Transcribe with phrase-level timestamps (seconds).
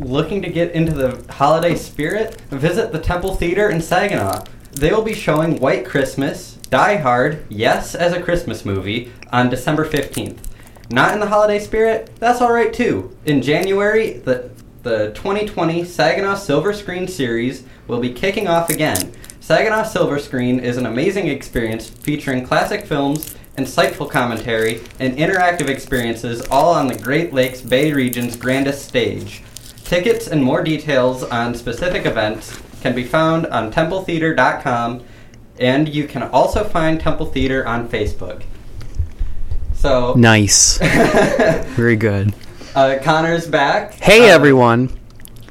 [0.00, 4.44] looking to get into the holiday spirit, visit the Temple Theater in Saginaw.
[4.72, 9.88] They will be showing White Christmas, Die Hard, Yes as a Christmas movie, on December
[9.88, 10.38] 15th.
[10.90, 12.10] Not in the holiday spirit?
[12.18, 13.16] That's alright too.
[13.26, 14.50] In January, the,
[14.82, 19.12] the 2020 Saginaw Silver Screen Series will be kicking off again.
[19.40, 26.42] Saginaw Silver Screen is an amazing experience featuring classic films, insightful commentary, and interactive experiences
[26.50, 29.42] all on the Great Lakes Bay region's grandest stage.
[29.88, 35.02] Tickets and more details on specific events can be found on templetheater.com,
[35.58, 38.42] and you can also find Temple Theater on Facebook.
[39.74, 40.76] So, Nice.
[41.74, 42.34] Very good.
[42.74, 43.94] uh, Connor's back.
[43.94, 44.90] Hey, Uh, everyone.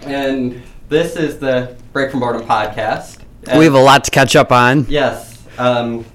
[0.03, 3.17] And this is the Break from Boredom podcast.
[3.57, 4.85] We have a lot to catch up on.
[4.87, 5.41] Yes.
[5.57, 6.05] Um,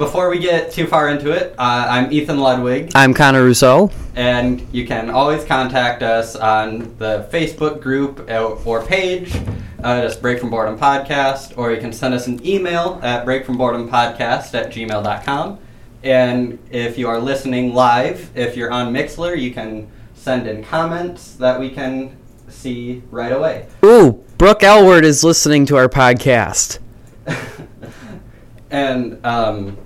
[0.00, 3.90] before we get too far into it, uh, I'm Ethan Ludwig, I'm Connor Rousseau.
[4.16, 9.36] and you can always contact us on the Facebook group uh, or page,
[9.84, 14.54] uh, just Break from Boredom Podcast, or you can send us an email at breakfromboredompodcast
[14.54, 15.58] at gmail.com.
[16.02, 21.34] And if you are listening live, if you're on Mixlr, you can send in comments
[21.34, 22.16] that we can
[22.48, 23.66] see right away.
[23.84, 26.78] Ooh, Brooke Elward is listening to our podcast.
[28.70, 29.76] and um,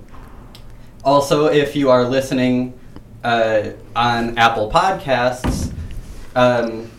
[1.05, 2.77] also, if you are listening
[3.23, 5.71] uh, on Apple Podcasts,
[6.35, 6.89] um,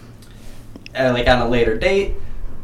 [0.95, 2.15] uh, like on a later date,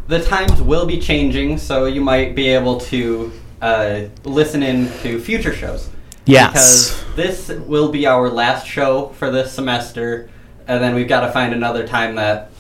[0.06, 5.20] the times will be changing, so you might be able to uh, listen in to
[5.20, 5.90] future shows.
[6.24, 6.52] Yes.
[6.52, 10.30] Because this will be our last show for this semester,
[10.68, 12.50] and then we've got to find another time that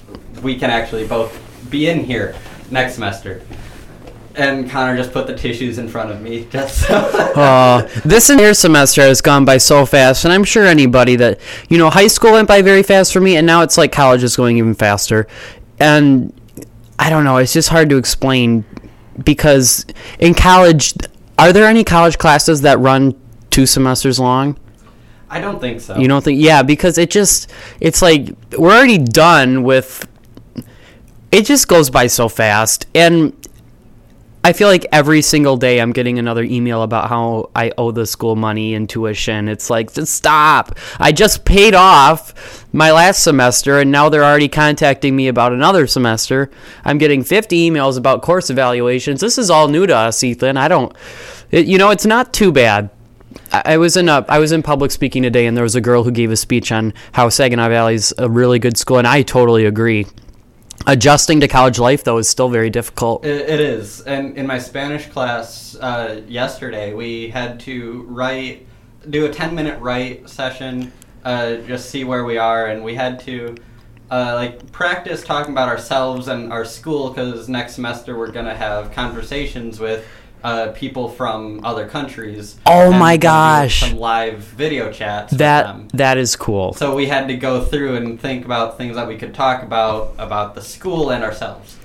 [0.42, 1.38] we can actually both
[1.70, 2.34] be in here
[2.70, 3.42] next semester.
[4.34, 6.94] And Connor just put the tissues in front of me, just so.
[6.94, 11.78] Uh, this entire semester has gone by so fast, and I'm sure anybody that, you
[11.78, 14.36] know, high school went by very fast for me, and now it's like college is
[14.36, 15.26] going even faster.
[15.78, 16.32] And
[16.98, 18.64] I don't know, it's just hard to explain
[19.24, 19.84] because
[20.18, 20.94] in college,
[21.38, 23.14] are there any college classes that run
[23.50, 24.58] two semesters long?
[25.28, 25.96] I don't think so.
[25.96, 26.40] You don't think?
[26.42, 27.50] Yeah, because it just
[27.80, 28.28] it's like
[28.58, 30.06] we're already done with.
[31.30, 33.32] It just goes by so fast, and
[34.44, 38.06] I feel like every single day I'm getting another email about how I owe the
[38.06, 39.48] school money and tuition.
[39.48, 40.76] It's like just stop.
[40.98, 45.86] I just paid off my last semester, and now they're already contacting me about another
[45.86, 46.50] semester.
[46.84, 49.20] I'm getting 50 emails about course evaluations.
[49.20, 50.56] This is all new to us, Ethan.
[50.56, 50.92] I don't.
[51.52, 52.90] It, you know, it's not too bad.
[53.52, 56.02] I was in a I was in public speaking today, and there was a girl
[56.02, 59.66] who gave a speech on how Saginaw Valley's a really good school, and I totally
[59.66, 60.06] agree.
[60.86, 63.24] Adjusting to college life, though, is still very difficult.
[63.24, 64.00] It, it is.
[64.00, 68.66] And in my Spanish class uh, yesterday, we had to write,
[69.08, 70.92] do a 10 minute write session,
[71.24, 72.66] uh, just see where we are.
[72.66, 73.56] And we had to,
[74.10, 78.56] uh, like, practice talking about ourselves and our school because next semester we're going to
[78.56, 80.04] have conversations with
[80.44, 82.58] uh, people from other countries.
[82.66, 83.80] Oh my we're gonna do gosh.
[83.80, 85.32] Some live video chats.
[85.34, 86.72] That that is cool.
[86.74, 90.14] So we had to go through and think about things that we could talk about
[90.18, 91.76] about the school and ourselves.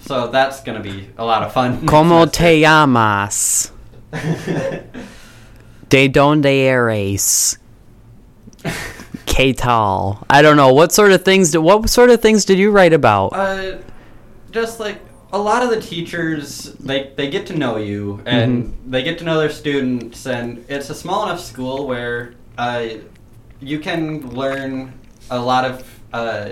[0.00, 1.86] So that's gonna be a lot of fun.
[1.88, 3.72] Como te llamas?
[5.88, 7.58] De donde eres?
[9.26, 10.24] ¿Qué tal?
[10.28, 10.72] I don't know.
[10.72, 11.52] What sort of things?
[11.52, 13.32] Did, what sort of things did you write about?
[13.32, 13.78] Uh,
[14.50, 14.98] just like
[15.32, 18.90] a lot of the teachers, they they get to know you and Mm-hmm.
[18.90, 22.88] they get to know their students, and it's a small enough school where uh,
[23.60, 24.92] you can learn
[25.30, 26.50] a lot of uh,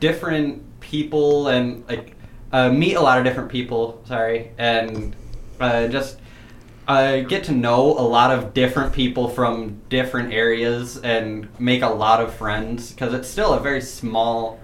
[0.00, 2.12] different people and like
[2.52, 4.02] uh, meet a lot of different people.
[4.06, 5.16] Sorry, and
[5.60, 6.18] uh, just
[6.88, 11.88] uh, get to know a lot of different people from different areas and make a
[11.88, 14.60] lot of friends because it's still a very small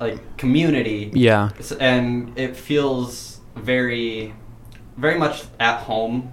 [0.00, 1.50] like community Yeah.
[1.80, 4.34] And it feels very
[4.96, 6.32] very much at home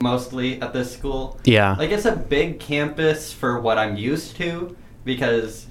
[0.00, 1.74] mostly at this school Yeah.
[1.78, 5.66] like it's a big campus for what i'm used to because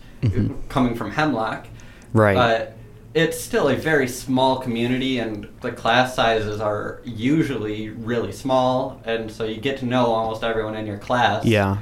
[0.69, 2.19] coming from hemlock Mm-hmm.
[2.19, 2.35] Right.
[2.35, 2.73] but
[3.13, 9.31] it's still a very small community and the class sizes are usually really small and
[9.31, 11.77] so you get to know almost everyone in your class Yeah.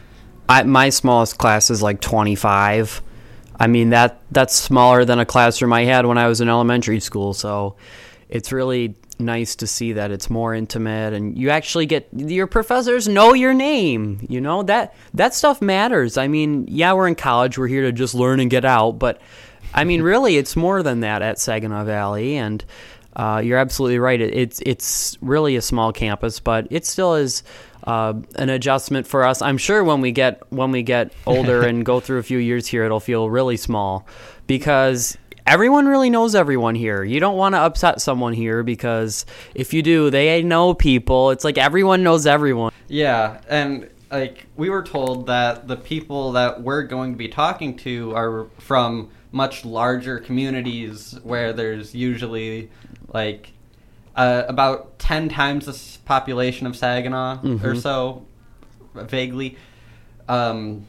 [0.47, 3.01] I, my smallest class is like 25.
[3.59, 6.99] I mean that that's smaller than a classroom I had when I was in elementary
[6.99, 7.75] school, so
[8.29, 13.07] it's really nice to see that it's more intimate and you actually get your professors
[13.07, 14.63] know your name, you know?
[14.63, 16.17] That that stuff matters.
[16.17, 19.21] I mean, yeah, we're in college, we're here to just learn and get out, but
[19.73, 22.63] I mean, really it's more than that at Saginaw Valley and
[23.15, 24.19] uh, you're absolutely right.
[24.19, 27.43] It, it's it's really a small campus, but it still is
[27.85, 29.41] uh, an adjustment for us.
[29.41, 32.67] I'm sure when we get when we get older and go through a few years
[32.67, 34.07] here, it'll feel really small
[34.47, 37.03] because everyone really knows everyone here.
[37.03, 41.31] You don't want to upset someone here because if you do, they know people.
[41.31, 42.71] It's like everyone knows everyone.
[42.87, 47.75] Yeah, and like we were told that the people that we're going to be talking
[47.77, 52.69] to are from much larger communities where there's usually
[53.13, 53.51] like
[54.15, 58.25] uh, about 10 times the population of Saginaw or so,
[58.93, 59.57] vaguely.
[60.29, 60.85] Um,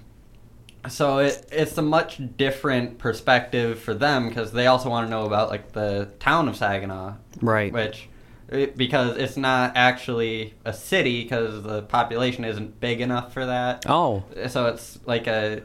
[0.89, 5.25] so it, it's a much different perspective for them because they also want to know
[5.27, 7.73] about like the town of Saginaw, Right.
[7.73, 8.09] which
[8.49, 13.85] it, because it's not actually a city because the population isn't big enough for that.
[13.89, 15.63] Oh, So it's like a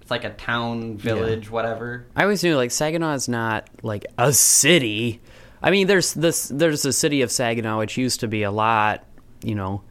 [0.00, 2.06] it's like a town, village, whatever.
[2.16, 5.20] I always knew like Saginaw is not like a city.
[5.62, 9.04] I mean, there's this there's the city of Saginaw, which used to be a lot,
[9.44, 9.82] you know,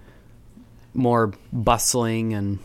[0.94, 2.60] more bustling and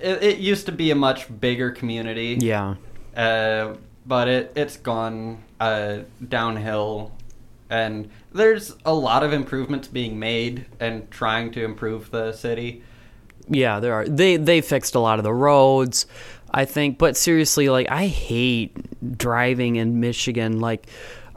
[0.00, 2.36] It, it used to be a much bigger community.
[2.40, 2.74] yeah,
[3.16, 3.76] Uh,
[4.06, 5.98] but it it's gone uh,
[6.28, 7.12] downhill,
[7.68, 12.82] and there's a lot of improvements being made and trying to improve the city.
[13.48, 13.78] yeah.
[13.78, 16.06] There are they they fixed a lot of the roads,
[16.50, 16.98] I think.
[16.98, 18.72] But seriously, like I hate
[19.18, 20.58] driving in Michigan.
[20.60, 20.88] Like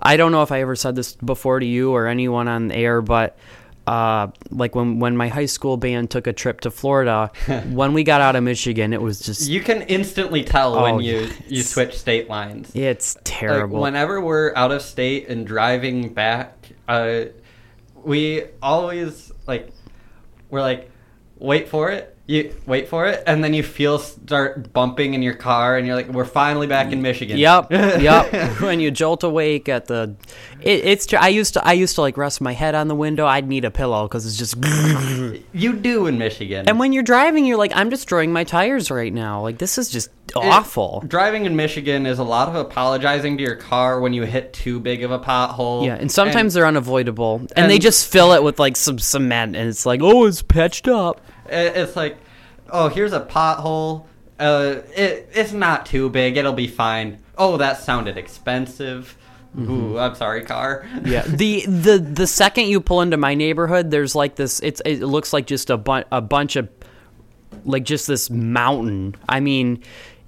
[0.04, 3.02] I don't know if I ever said this before to you or anyone on air,
[3.02, 3.38] but.
[3.86, 7.30] Uh, like when when my high school band took a trip to Florida,
[7.72, 11.02] when we got out of Michigan, it was just You can instantly tell Oh, when
[11.02, 12.72] you you switch state lines.
[12.74, 13.82] it's Like, terrible.
[13.82, 17.26] whenever we're out of state and driving back, uh,
[18.06, 19.70] we always like
[20.50, 20.90] we're like,
[21.38, 22.13] wait for it.
[22.26, 25.96] You wait for it, and then you feel start bumping in your car, and you're
[25.98, 28.62] like, "We're finally back in Michigan." Yep, yep.
[28.62, 30.16] when you jolt awake at the,
[30.62, 31.06] it, it's.
[31.06, 31.68] tr- I used to.
[31.68, 33.26] I used to like rest my head on the window.
[33.26, 34.56] I'd need a pillow because it's just.
[35.54, 36.70] you do in Michigan.
[36.70, 39.42] And when you're driving, you're like, I'm destroying my tires right now.
[39.42, 41.04] Like this is just It- awful.
[41.06, 44.80] driving in Michigan is a lot of apologizing to your car when you hit too
[44.80, 45.86] big of a pothole.
[45.86, 49.68] Yeah, and sometimes they're unavoidable, and, they just fill it with like some cement, and
[49.68, 51.20] it's like, oh, it's patched up.
[51.50, 52.18] It- It's like,
[52.70, 54.06] oh, here's a pothole.
[54.40, 56.38] Uh, it it's not too big.
[56.38, 57.20] It'll be fine.
[57.38, 59.16] Oh, that sounded expensive.
[59.58, 60.84] Ooh, I'm sorry, car.
[60.92, 61.08] Mm-hmm.
[61.08, 61.22] Yeah.
[61.28, 64.60] the the the second you pull into my neighborhood, there's like this.
[64.62, 66.68] It's it looks like just a bu- a bunch of
[67.64, 69.16] like just this mountain.
[69.30, 69.84] I mean,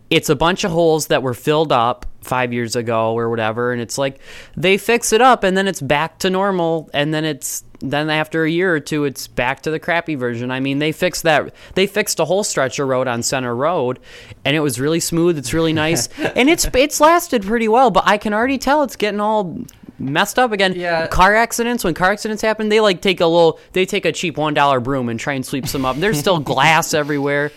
[0.09, 3.81] it's a bunch of holes that were filled up five years ago or whatever, and
[3.81, 4.19] it's like
[4.55, 8.43] they fix it up and then it's back to normal, and then it's then after
[8.43, 10.51] a year or two, it's back to the crappy version.
[10.51, 11.53] I mean, they fixed that.
[11.75, 13.99] They fixed a whole stretch of road on Center Road,
[14.43, 15.37] and it was really smooth.
[15.37, 17.91] It's really nice, and it's it's lasted pretty well.
[17.91, 19.65] But I can already tell it's getting all
[19.99, 20.73] messed up again.
[20.75, 21.07] Yeah.
[21.07, 21.83] Car accidents.
[21.83, 23.59] When car accidents happen, they like take a little.
[23.73, 25.97] They take a cheap one dollar broom and try and sweep some up.
[25.97, 27.51] There's still glass everywhere.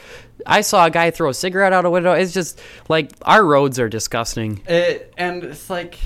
[0.49, 2.13] I saw a guy throw a cigarette out a window.
[2.13, 4.61] It's just like our roads are disgusting.
[4.67, 5.99] It, and it's like,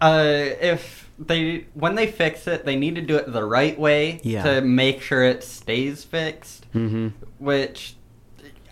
[0.00, 0.24] uh,
[0.60, 4.42] if they when they fix it, they need to do it the right way Yeah.
[4.44, 6.66] to make sure it stays fixed.
[6.74, 7.08] Mm-hmm.
[7.38, 7.94] Which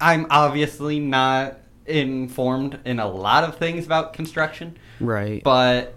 [0.00, 5.42] I'm obviously not informed in a lot of things about construction, Right.
[5.42, 5.94] but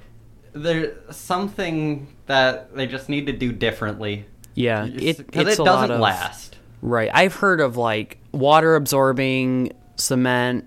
[0.53, 4.25] there's something that they just need to do differently.
[4.55, 4.85] yeah.
[4.85, 6.57] It, because it doesn't of, last.
[6.83, 7.09] Right.
[7.13, 10.65] I've heard of like water absorbing cement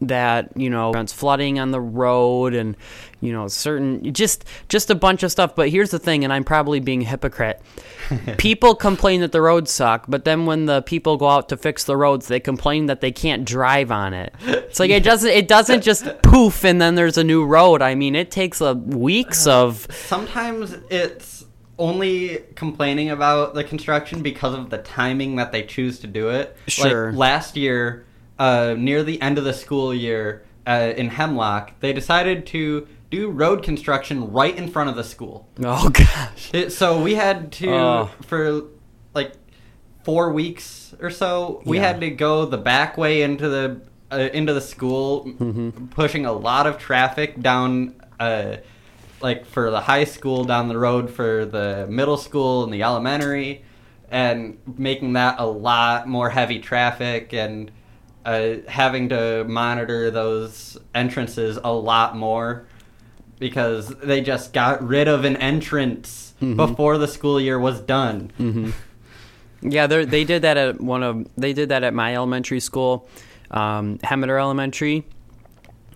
[0.00, 2.74] that, you know, prevents flooding on the road and,
[3.20, 5.54] you know, certain just just a bunch of stuff.
[5.54, 7.60] But here's the thing, and I'm probably being hypocrite.
[8.38, 11.84] people complain that the roads suck, but then when the people go out to fix
[11.84, 14.34] the roads, they complain that they can't drive on it.
[14.46, 17.82] It's like it doesn't it doesn't just poof and then there's a new road.
[17.82, 19.66] I mean, it takes a weeks uh-huh.
[19.66, 21.35] of Sometimes it's
[21.78, 26.56] only complaining about the construction because of the timing that they choose to do it.
[26.66, 27.10] Sure.
[27.10, 28.06] Like last year,
[28.38, 33.30] uh, near the end of the school year uh, in Hemlock, they decided to do
[33.30, 35.48] road construction right in front of the school.
[35.64, 36.50] oh gosh.
[36.52, 38.10] It, so we had to Oh.
[38.22, 38.62] for
[39.14, 39.32] like
[40.04, 41.62] four weeks or so.
[41.64, 41.86] We Yeah.
[41.88, 43.80] had to go the back way into the
[44.10, 45.86] uh, into the school, Mm-hmm.
[45.88, 47.94] pushing a lot of traffic down.
[48.18, 48.56] Uh,
[49.20, 53.64] like for the high school down the road for the middle school and the elementary
[54.10, 57.70] and making that a lot more heavy traffic and
[58.24, 62.66] uh, having to monitor those entrances a lot more
[63.38, 68.30] because they just got rid of an entrance before the school year was done.
[69.62, 73.08] Yeah, they they did that at one of they did that at my elementary school,
[73.50, 75.04] um, Hemmeter Elementary.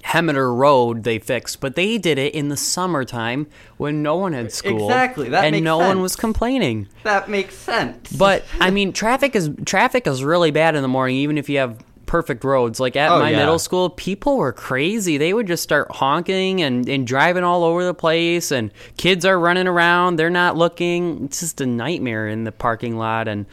[0.05, 4.51] Hemmeter Road they fixed, but they did it in the summertime when no one had
[4.53, 4.87] school.
[4.89, 6.89] Exactly, that and no one was complaining.
[7.05, 8.11] That makes sense.
[8.13, 11.59] But I mean, traffic is traffic is really bad in the morning, even if you
[11.59, 12.81] have perfect roads.
[12.81, 13.37] Like at Oh, my yeah.
[13.37, 15.17] middle school, people were crazy.
[15.17, 19.39] They would just start honking and, and driving all over the place, and kids are
[19.39, 20.17] running around.
[20.17, 21.27] They're not looking.
[21.27, 23.29] It's just a nightmare in the parking lot.
[23.29, 23.47] And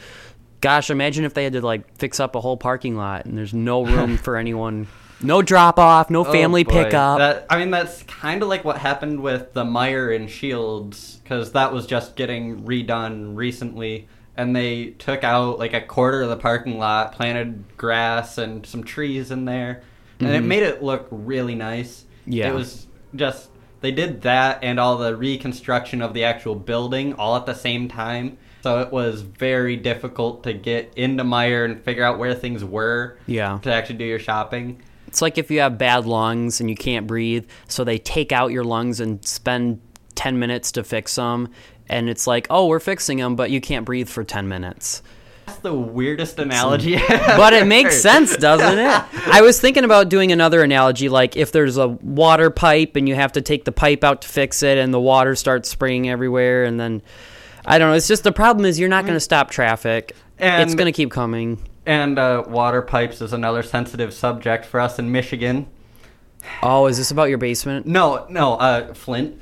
[0.61, 3.53] gosh, imagine if they had to like fix up a whole parking lot and there's
[3.53, 4.87] no room for anyone.
[5.21, 7.17] No drop off, no family Oh, pickup.
[7.17, 11.53] That, I mean, that's kind of like what happened with the Meijer and Shields, because
[11.53, 16.37] that was just getting redone recently, and they took out like a quarter of the
[16.37, 19.81] parking lot, planted grass and some trees in there,
[20.19, 22.01] and it made it look really nice.
[22.21, 22.31] Mm-hmm.
[22.33, 22.49] Yeah.
[22.49, 23.49] it was just
[23.81, 27.87] they did that and all the reconstruction of the actual building all at the same
[27.87, 28.37] time.
[28.63, 33.17] So it was very difficult to get into Meijer and figure out where things were
[33.27, 33.59] Yeah.
[33.61, 34.81] to actually do your shopping.
[35.07, 38.51] It's like if you have bad lungs and you can't breathe, so they take out
[38.51, 39.81] your lungs and spend
[40.15, 41.49] 10 minutes to fix them.
[41.89, 45.01] And it's like, oh, we're fixing them, but you can't breathe for 10 minutes.
[45.45, 46.97] That's the weirdest analogy.
[47.07, 49.03] But it makes sense, doesn't it?
[49.27, 53.15] I was thinking about doing another analogy, like if there's a water pipe and you
[53.15, 56.65] have to take the pipe out to fix it, and the water starts spraying everywhere,
[56.65, 57.01] and then
[57.65, 57.95] I don't know.
[57.95, 60.15] It's just the problem is you're not going to stop traffic.
[60.37, 61.59] it's going to keep coming.
[61.87, 65.65] And uh, water pipes is another sensitive subject for us in Michigan.
[66.61, 67.87] Oh, is this about your basement?
[67.87, 69.39] No, no, uh, Flint.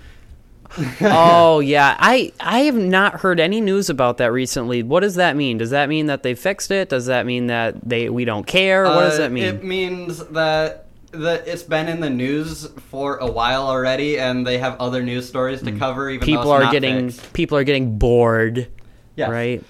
[1.02, 4.84] oh yeah, I I have not heard any news about that recently.
[4.84, 5.58] What does that mean?
[5.58, 6.90] Does that mean that they fixed it?
[6.90, 8.84] Does that mean that they we don't care?
[8.86, 9.44] What does Uh, that mean?
[9.44, 14.58] It means that that it's been in the news for a while already, and they
[14.58, 16.10] have other news stories to cover.
[16.10, 16.32] Even Mm.
[16.32, 17.34] people are getting fixed.
[17.34, 18.68] people are getting bored.
[19.16, 19.30] Yes.
[19.30, 19.64] Right.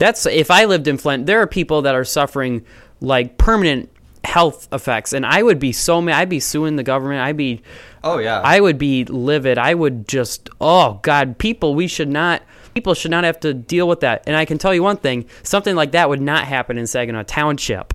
[0.00, 2.64] That's if I lived in Flint, there are people that are suffering
[3.00, 3.88] like permanent
[4.24, 6.18] health effects, and I would be so mad.
[6.18, 7.20] I'd be suing the government.
[7.20, 7.62] I'd be
[8.02, 8.40] Oh yeah.
[8.40, 9.58] I would be livid.
[9.58, 12.42] I would just, oh God, people, we should not,
[12.74, 14.24] people should not have to deal with that.
[14.26, 17.24] And I can tell you one thing something like that would not happen in Saginaw
[17.24, 17.94] Township.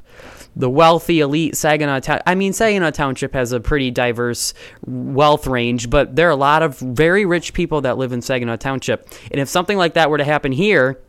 [0.58, 2.22] The wealthy, elite Saginaw Town.
[2.26, 4.54] I mean, Saginaw Township has a pretty diverse
[4.86, 8.56] wealth range, but there are a lot of very rich people that live in Saginaw
[8.58, 9.10] Township.
[9.32, 11.02] And if something like that were to happen here,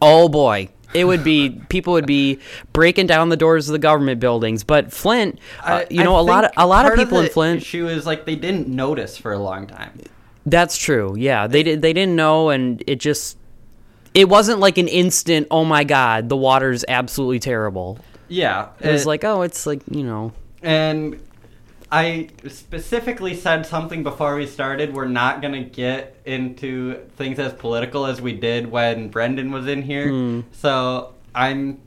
[0.00, 0.68] oh boy.
[0.94, 2.38] It would be people would be
[2.72, 6.22] breaking down the doors of the government buildings, but Flint, uh, you I know, a
[6.22, 7.62] lot of a lot of people in the Flint.
[7.62, 10.00] She was like they didn't notice for a long time.
[10.46, 11.14] That's true.
[11.14, 11.82] Yeah, they did.
[11.82, 13.36] They didn't know, and it just
[14.14, 15.46] it wasn't like an instant.
[15.50, 17.98] Oh my God, the water's absolutely terrible.
[18.28, 20.32] Yeah, It was like, oh, it's like you know.
[20.62, 21.20] And
[21.90, 24.92] I specifically said something before we started.
[24.92, 29.66] We're not going to get into things as political as we did when Brendan was
[29.66, 30.08] in here.
[30.08, 30.40] Hmm.
[30.52, 31.80] So I'm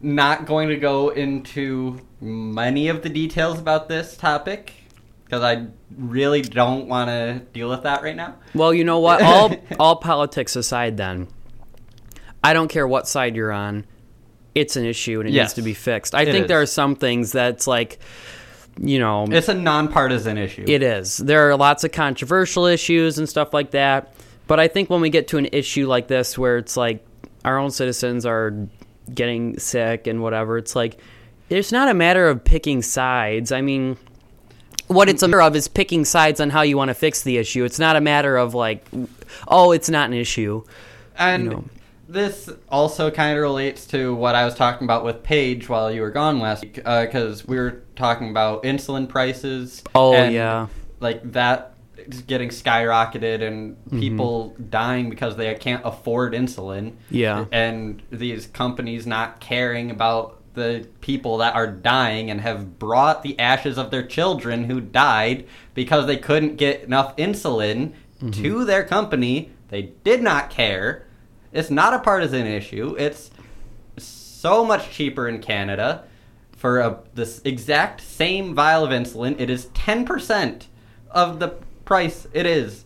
[0.00, 4.74] not going to go into many of the details about this topic
[5.24, 8.36] because I really don't want to deal with that right now.
[8.54, 9.22] Well, you know what?
[9.22, 11.26] All all politics aside, then
[12.44, 13.86] I don't care what side you're on.
[14.54, 16.14] It's an issue and it Yes, needs to be fixed.
[16.14, 16.48] I it think is.
[16.48, 17.98] there are some things that's like,
[18.80, 20.64] you know, It's a nonpartisan issue.
[20.66, 21.18] It is.
[21.18, 24.14] There are lots of controversial issues and stuff like that.
[24.46, 27.04] But I think when we get to an issue like this where it's like
[27.44, 28.68] our own citizens are
[29.14, 30.98] getting sick and whatever, it's like
[31.48, 33.52] it's not a matter of picking sides.
[33.52, 33.96] I mean,
[34.88, 37.38] what it's a matter of is picking sides on how you want to fix the
[37.38, 37.64] issue.
[37.64, 38.86] It's not a matter of like,
[39.48, 40.64] oh, it's not an issue.
[41.16, 41.64] And you know.
[42.12, 46.02] This also kind of relates to what I was talking about with Paige while you
[46.02, 49.82] were gone last week, because we were talking about insulin prices.
[49.94, 50.68] Oh, and, yeah.
[51.00, 53.98] like that is getting skyrocketed and Mm-hmm.
[54.00, 56.94] people dying because they can't afford insulin.
[57.10, 57.44] Yeah.
[57.52, 63.38] and these companies not caring about the people that are dying and have brought the
[63.38, 67.92] ashes of their children who died because they couldn't get enough insulin
[68.22, 68.42] Mm-hmm.
[68.42, 69.50] to their company.
[69.68, 71.06] They did not care.
[71.52, 72.96] It's not a partisan issue.
[72.98, 73.30] It's
[73.98, 76.04] so much cheaper in Canada
[76.56, 79.38] for a, this exact same vial of insulin.
[79.40, 80.66] It is 10%
[81.10, 81.48] of the
[81.84, 82.84] price it is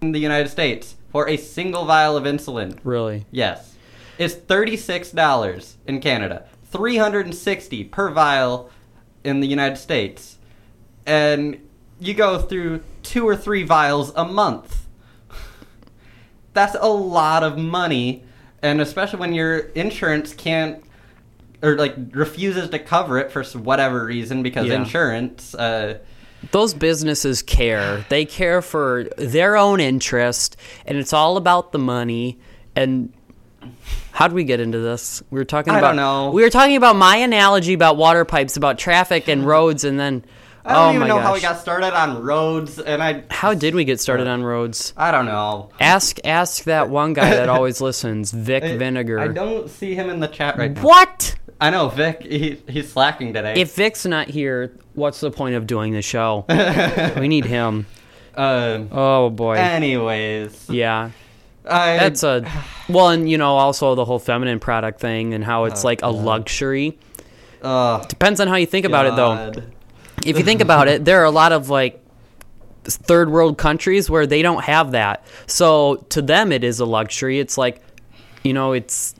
[0.00, 2.78] in the United States for a single vial of insulin.
[2.84, 3.24] Really.
[3.30, 3.74] Yes.
[4.18, 8.70] It's $36 in Canada, 360 per vial
[9.24, 10.38] in the United States.
[11.06, 11.58] And
[11.98, 14.83] you go through two or three vials a month.
[16.54, 18.22] That's a lot of money,
[18.62, 20.82] and especially when your insurance can't
[21.62, 24.74] or like refuses to cover it for whatever reason because Yeah.
[24.76, 25.98] insurance uh
[26.50, 28.04] Those businesses care.
[28.10, 30.56] They care for their own interest,
[30.86, 32.38] and it's all about the money.
[32.76, 33.12] And
[34.12, 35.22] how did we get into this?
[35.30, 35.76] We were talking about.
[35.76, 36.02] I about.
[36.02, 36.30] don't know.
[36.32, 40.24] We were talking about my analogy about water pipes, about traffic and roads, and then.
[40.66, 41.24] I don't oh even know gosh.
[41.24, 44.94] how we got started on roads and I How did we get started on roads?
[44.96, 45.70] I don't know.
[45.78, 49.18] Ask ask that one guy that always listens, Vic I- Vinegar.
[49.20, 50.80] I don't see him in the chat right now.
[50.82, 51.34] What?
[51.60, 52.22] I know Vic.
[52.22, 53.54] He, he's slacking today.
[53.60, 56.44] If Vic's not here, what's the point of doing the show?
[57.18, 57.86] we need him.
[58.34, 59.54] uh, Oh boy.
[59.56, 61.10] anyways, Yeah.
[61.66, 62.44] I, That's a
[62.90, 66.02] well, and you know, also the whole feminine product thing and how it's Oh, like
[66.02, 66.98] a luxury.
[67.62, 69.52] uh, Depends on how you think about it, though.
[70.24, 72.00] If you think about it, there are a lot of like
[72.84, 75.24] third world countries where they don't have that.
[75.46, 77.38] So to them, it is a luxury.
[77.38, 77.80] It's like,
[78.42, 79.14] you know, it's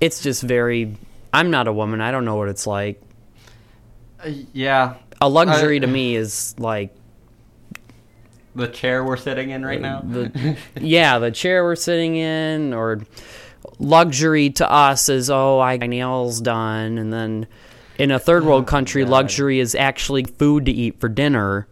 [0.00, 0.96] it's just very.
[1.32, 2.00] I'm not a woman.
[2.00, 3.00] I don't know what it's like.
[4.24, 6.94] Uh, yeah, A luxury I- to me is like
[8.54, 10.00] the chair we're sitting in right now.
[10.00, 13.00] the yeah the chair we're sitting in or
[13.78, 17.46] luxury to us is oh i got my nails done and then
[17.98, 19.10] in a third world country God.
[19.10, 21.66] luxury is actually food to eat for dinner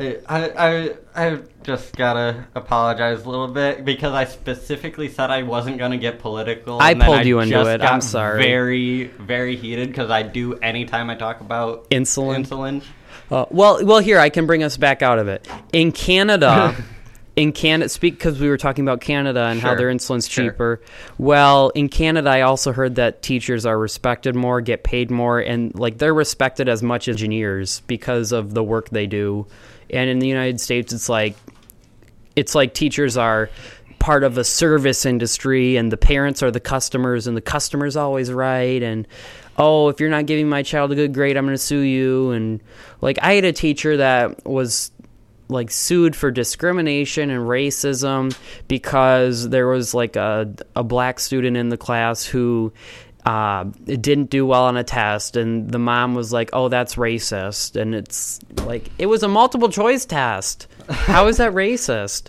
[0.00, 0.16] I,
[0.56, 5.98] I I just gotta apologize a little bit because I specifically said I wasn't gonna
[5.98, 6.80] get political.
[6.80, 7.80] I and then pulled you into just it.
[7.80, 8.42] got I'm sorry.
[8.42, 12.44] Very very heated because I do anytime I talk about Insulin?
[12.44, 12.82] Insulin.
[13.30, 15.46] Uh, well, well, here I can bring us back out of it.
[15.72, 16.74] In Canada,
[17.40, 20.50] in Canada, speak because we were talking about Canada and how their insulin's sure.
[20.50, 20.82] cheaper.
[21.16, 25.74] Well, in Canada, I also heard that teachers are respected more, get paid more, and
[25.74, 29.46] like they're respected as much as engineers because of the work they do.
[29.88, 31.34] And in the United States, it's like
[32.36, 33.48] it's like teachers are
[33.98, 38.32] part of a service industry and the parents are the customers and the customer's always
[38.32, 39.06] right and
[39.58, 42.30] oh if you're not giving my child a good grade i'm going to sue you
[42.30, 42.62] and
[43.02, 44.90] like i had a teacher that was
[45.50, 48.36] like sued for discrimination and racism
[48.68, 52.72] because there was like a, a black student in the class who
[53.26, 57.80] uh, didn't do well on a test and the mom was like oh that's racist.
[57.80, 60.66] And it's like it was a multiple choice test.
[60.88, 62.28] How is that racist?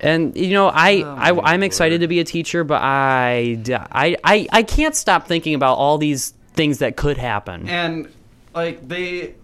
[0.00, 3.58] And you know I, Oh, I I'm excited to be a teacher but I,
[3.92, 7.68] I i i can't stop thinking about all these things that could happen.
[7.68, 8.12] And
[8.54, 9.34] like they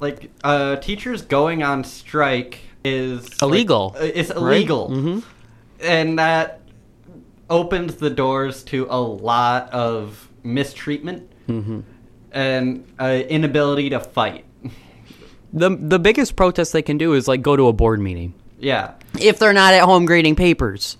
[0.00, 4.90] like uh teachers going on strike is Illegal, uh, it's illegal.
[4.90, 5.22] Mhm.
[5.80, 6.60] And that
[7.50, 11.80] opens the doors to a lot of mistreatment Mm-hmm.
[12.32, 14.44] and uh, inability to fight.
[15.52, 18.92] the the biggest protest they can do is like go to a board meeting Yeah.
[19.20, 20.96] if they're not at home grading papers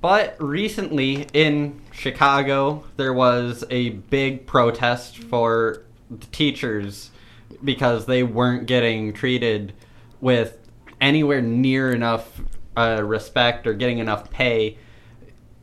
[0.00, 7.10] But recently in Chicago, there was a big protest for the teachers
[7.62, 9.72] because they weren't getting treated
[10.20, 10.58] with
[11.00, 12.40] anywhere near enough
[12.76, 14.78] uh, respect or getting enough pay.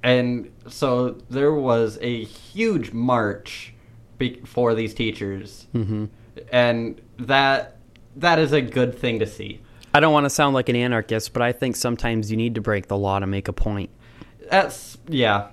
[0.03, 3.73] And so there was a huge march
[4.17, 5.67] be- for these teachers.
[5.73, 6.05] Mm-hmm.
[6.51, 7.77] And that
[8.15, 9.61] that is a good thing to see.
[9.93, 12.61] I don't want to sound like an anarchist, but I think sometimes you need to
[12.61, 13.89] break the law to make a point.
[14.49, 15.49] That's yeah.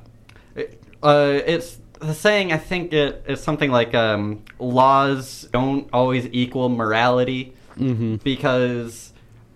[0.55, 2.53] It- uh, it's the saying.
[2.53, 8.17] I think it is something like um, laws don't always equal morality Mm-hmm.
[8.17, 9.13] because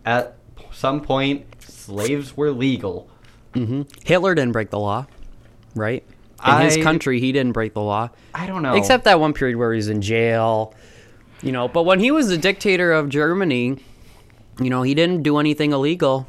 [0.06, 0.36] at
[0.72, 3.10] some point slaves were legal.
[3.52, 5.06] hmm Hitler didn't break the law,
[5.74, 6.02] right?
[6.46, 8.74] In his country, he didn't break the law, I don't know.
[8.76, 10.74] except that one period where he was in jail.
[11.42, 13.78] You know, but when he was the dictator of Germany,
[14.60, 16.26] you know, he didn't do anything illegal.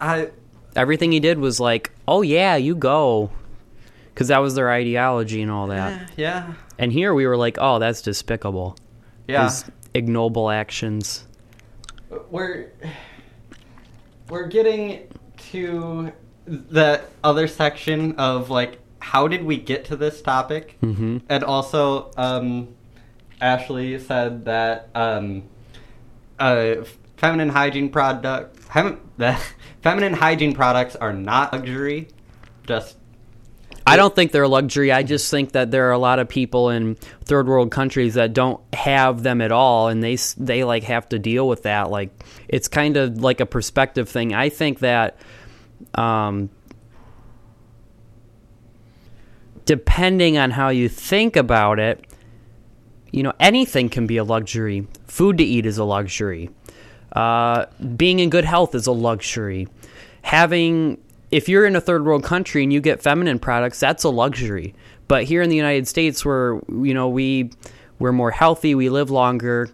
[0.00, 0.30] I
[0.76, 3.30] Everything he did was like, "Oh yeah, you go,"
[4.14, 6.10] because that was their ideology and all that.
[6.16, 8.76] yeah And here we were like, "Oh, that's despicable."
[9.28, 9.44] yeah.
[9.44, 11.26] His ignoble actions.
[12.30, 12.70] we're
[14.28, 15.08] we're getting
[15.50, 16.12] to
[16.46, 21.22] the other section of like how did we get to this topic Mhm.
[21.28, 22.68] and also um
[23.40, 25.42] ashley said that um
[26.38, 26.76] uh
[27.16, 29.00] feminine hygiene product fem-
[29.82, 32.08] feminine hygiene products are not luxury
[32.66, 32.96] just
[33.86, 34.90] I don't think they're a luxury.
[34.90, 36.94] I just think that there are a lot of people in
[37.24, 41.18] third world countries that don't have them at all, and they they like have to
[41.18, 41.90] deal with that.
[41.90, 42.10] Like
[42.48, 44.32] it's kind of like a perspective thing.
[44.32, 45.18] I think that,
[45.94, 46.48] um,
[49.66, 52.06] depending on how you think about it,
[53.10, 54.86] you know, anything can be a luxury.
[55.06, 56.50] Food to eat is a luxury.
[57.12, 57.66] Uh,
[57.96, 59.68] being in good health is a luxury.
[60.22, 60.98] Having,
[61.34, 64.72] if you're in a third world country and you get feminine products, that's a luxury.
[65.08, 67.50] But here in the United States, where you know we
[67.98, 69.68] we're more healthy, we live longer.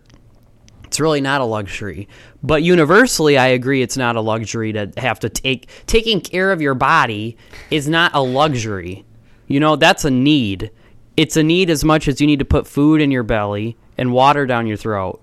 [0.85, 2.09] It's really not a luxury.
[2.42, 6.62] But universally, I agree it's not a luxury to have to take taking care of
[6.62, 7.37] your body
[7.70, 9.05] is not a luxury.
[9.46, 10.70] You know, that's a need.
[11.18, 14.14] It's a need as much as you need to put food in your belly and
[14.14, 15.23] water down your throat.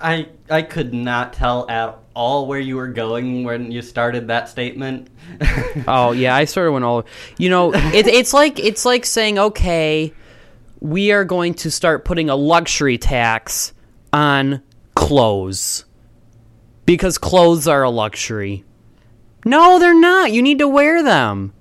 [0.00, 4.48] I I could not tell at all where you were going when you started that
[4.48, 5.08] statement.
[5.86, 7.04] Oh yeah, I sort of went all.
[7.38, 10.12] You know, it, it's like it's like saying, okay,
[10.80, 13.72] we are going to start putting a luxury tax
[14.12, 14.62] on
[14.94, 15.84] clothes
[16.86, 18.64] because clothes are a luxury.
[19.44, 20.32] No, they're not.
[20.32, 21.52] You need to wear them.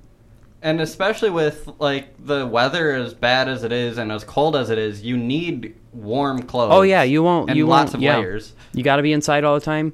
[0.62, 4.69] And especially with like the weather as bad as it is and as cold as
[4.69, 6.74] it is, you need warm clothes.
[6.74, 7.50] Oh yeah, you won't.
[7.50, 8.17] and you lots won't, of yeah.
[8.17, 8.54] layers.
[8.74, 9.93] You got to be inside all the time.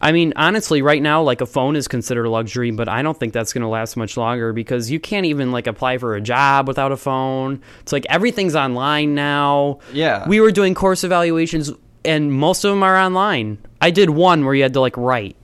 [0.00, 3.18] I mean, honestly, right now, like a phone is considered a luxury, but I don't
[3.18, 6.20] think that's going to last much longer because you can't even like apply for a
[6.20, 7.62] job without a phone.
[7.80, 9.78] It's like everything's online now.
[9.92, 10.28] Yeah.
[10.28, 11.70] We were doing course evaluations,
[12.04, 13.58] and most of them are online.
[13.80, 15.36] I did one where you had to like write.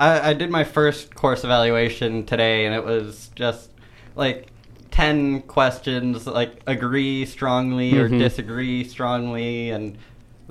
[0.00, 3.70] I, I did my first course evaluation today, and it was just
[4.16, 4.48] like
[4.90, 8.18] ten questions, like agree strongly or Mhm.
[8.18, 9.96] disagree strongly, and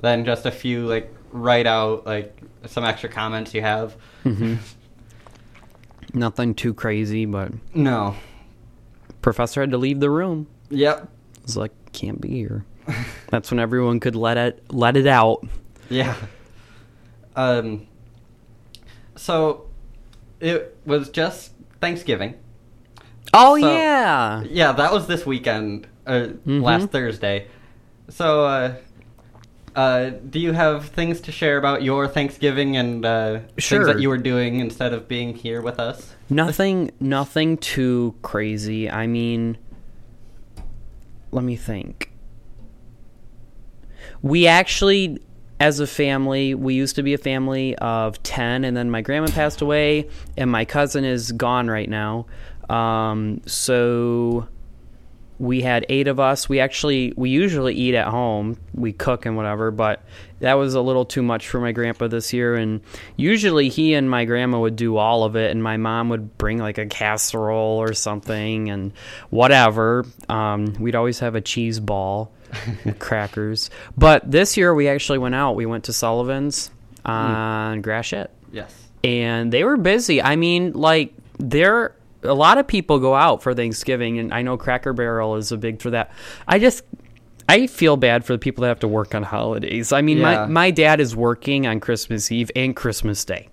[0.00, 2.34] then just a few like write out like
[2.66, 3.96] some extra comments you have.
[6.12, 8.16] Nothing too crazy, but No.
[9.22, 10.46] professor had to leave the room.
[10.70, 11.02] Yep.
[11.02, 12.64] I was like, can't be here.
[13.30, 15.46] That's when everyone could let it let it out.
[15.88, 16.14] Yeah.
[17.36, 17.86] Um.
[19.24, 19.66] So,
[20.40, 22.36] it was just Thanksgiving.
[23.34, 24.42] Oh So- yeah.
[24.48, 26.62] Yeah, that was this weekend, uh, Mhm.
[26.62, 27.46] last Thursday.
[28.08, 28.72] So, uh,
[29.76, 33.80] uh, do you have things to share about your Thanksgiving and uh, Sure.
[33.84, 36.14] things that you were doing instead of being here with us?
[36.30, 38.88] Nothing nothing too crazy.
[38.90, 39.58] I mean
[41.30, 42.10] let me think.
[44.22, 45.18] We actually
[45.60, 49.28] as a family, we used to be a family of 10 and then my grandma
[49.28, 52.26] passed away and my cousin is gone right now.
[52.70, 54.48] Um, so
[55.40, 56.48] we had eight of us.
[56.50, 58.58] We actually we usually eat at home.
[58.74, 60.04] We cook and whatever, but
[60.40, 62.54] that was a little too much for my grandpa this year.
[62.56, 62.82] And
[63.16, 66.58] usually he and my grandma would do all of it, and my mom would bring
[66.58, 68.92] like a casserole or something and
[69.30, 70.04] whatever.
[70.28, 72.30] Um, we'd always have a cheese ball,
[72.98, 73.70] crackers.
[73.96, 75.56] But this year we actually went out.
[75.56, 76.70] We went to Sullivan's
[77.04, 78.74] on Gratiot Yes.
[79.02, 80.20] and they were busy.
[80.22, 84.56] I mean, like there a lot of people go out for Thanksgiving, and I know
[84.56, 86.10] Cracker Barrel is a big for that.
[86.46, 86.84] I just
[87.48, 89.92] I feel bad for the people that have to work on holidays.
[89.92, 90.22] I mean, Yeah.
[90.22, 93.48] my my dad is working on Christmas Eve and Christmas Day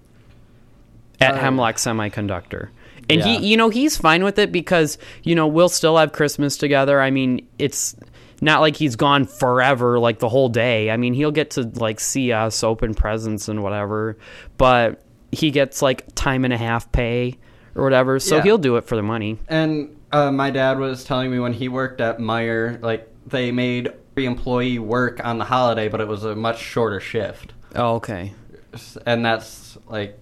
[1.19, 1.37] at Oh.
[1.37, 2.69] Hemlock Semiconductor.
[3.09, 3.25] And Yeah.
[3.39, 6.99] he, you know, he's fine with it because, you know, we'll still have Christmas together.
[7.01, 7.95] I mean, it's
[8.41, 10.91] not like he's gone forever, like the whole day.
[10.91, 14.17] I mean, he'll get to like see us, open presents and whatever,
[14.57, 15.01] but
[15.31, 17.35] he gets like time and a half pay
[17.77, 18.43] or whatever, so Yeah.
[18.43, 19.39] he'll do it for the money.
[19.47, 23.89] And uh, my dad was telling me when he worked at Meijer, like they made
[24.13, 27.53] every employee work on the holiday, but it was a much shorter shift.
[27.75, 28.33] Oh, okay.
[29.05, 30.19] And that's like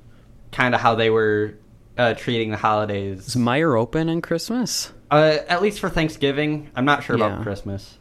[0.51, 1.55] kind of how they were
[1.97, 3.27] uh, treating the holidays.
[3.29, 4.91] Is Meijer open on Christmas?
[5.09, 6.69] Uh, at least for Thanksgiving.
[6.75, 7.27] I'm not sure Yeah.
[7.27, 7.97] about Christmas.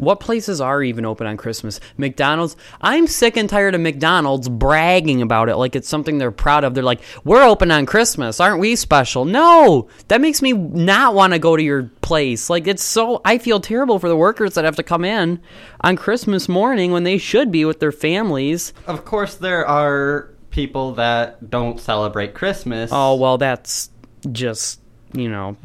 [0.00, 1.78] What places are even open on Christmas?
[1.96, 2.56] McDonald's.
[2.80, 6.74] I'm sick and tired of McDonald's bragging about it like it's something they're proud of.
[6.74, 11.32] They're like, "We're open on Christmas, aren't we special?" No, that makes me not want
[11.34, 12.48] to go to your place.
[12.50, 15.40] Like it's so I feel terrible for the workers that have to come in
[15.82, 18.72] on Christmas morning when they should be with their families.
[18.86, 22.90] Of course, there are people that don't celebrate Christmas.
[22.92, 23.90] Oh, well, that's
[24.32, 24.80] just,
[25.12, 25.56] you know,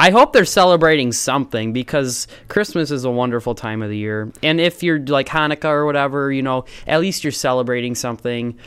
[0.00, 4.32] I hope they're celebrating something because Christmas is a wonderful time of the year.
[4.42, 8.58] And if you're like Hanukkah or whatever, you know, at least you're celebrating something.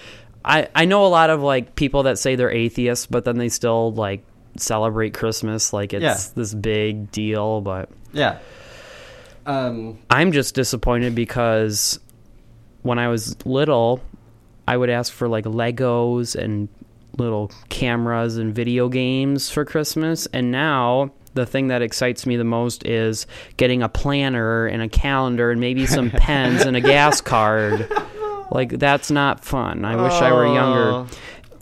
[0.45, 3.49] I, I know a lot of like people that say they're atheists, but then they
[3.49, 4.23] still like
[4.57, 6.17] celebrate Christmas like it's Yeah.
[6.35, 7.61] this big deal.
[7.61, 8.37] But Yeah.
[9.47, 11.99] Um, I'm just disappointed because
[12.83, 14.01] when I was little,
[14.67, 16.69] I would ask for like Legos and
[17.17, 20.27] little cameras and video games for Christmas.
[20.27, 23.25] And now the thing that excites me the most is
[23.57, 27.91] getting a planner and a calendar and maybe some pens and a gas card.
[28.51, 29.83] Like, that's not fun.
[29.85, 30.83] I wish I were younger.
[30.91, 31.07] Oh.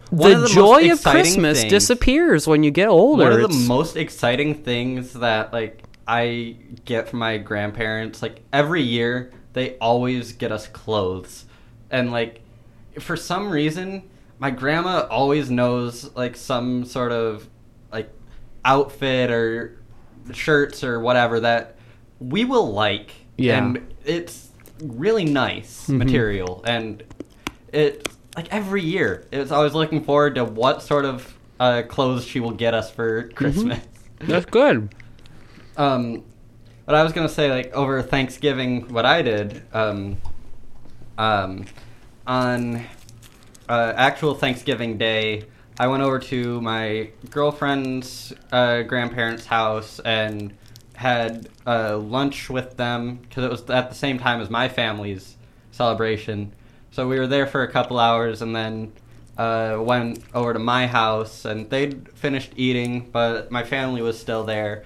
[0.09, 3.23] One The, of the joy of Christmas things- disappears when you get older.
[3.23, 8.41] One of the It's- most exciting things that like I get from my grandparents, like
[8.51, 11.45] every year they always get us clothes.
[11.89, 12.41] And like
[12.99, 14.03] for some reason,
[14.37, 17.47] my grandma always knows like some sort of
[18.65, 19.77] outfit or
[20.33, 21.75] shirts or whatever that
[22.19, 23.11] we will like.
[23.37, 23.57] Yeah.
[23.57, 24.49] And it's
[24.81, 25.97] really nice Mhm.
[25.97, 27.03] material and
[27.71, 32.39] it like every year it's always looking forward to what sort of uh, clothes she
[32.39, 33.79] will get us for Christmas.
[34.19, 34.93] That's good.
[35.77, 36.23] Um,
[36.85, 40.17] but I was gonna say like over Thanksgiving, what I did, um,
[41.17, 41.65] um,
[42.27, 42.83] on
[43.69, 45.43] uh, actual Thanksgiving Day,
[45.81, 50.53] I went over to my girlfriend's uh, grandparents' house and
[50.93, 55.37] had uh, lunch with them because it was at the same time as my family's
[55.71, 56.53] celebration.
[56.91, 58.93] So we were there for a couple hours and then
[59.39, 64.43] uh, went over to my house and they'd finished eating, but my family was still
[64.43, 64.83] there.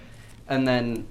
[0.48, 1.08] And then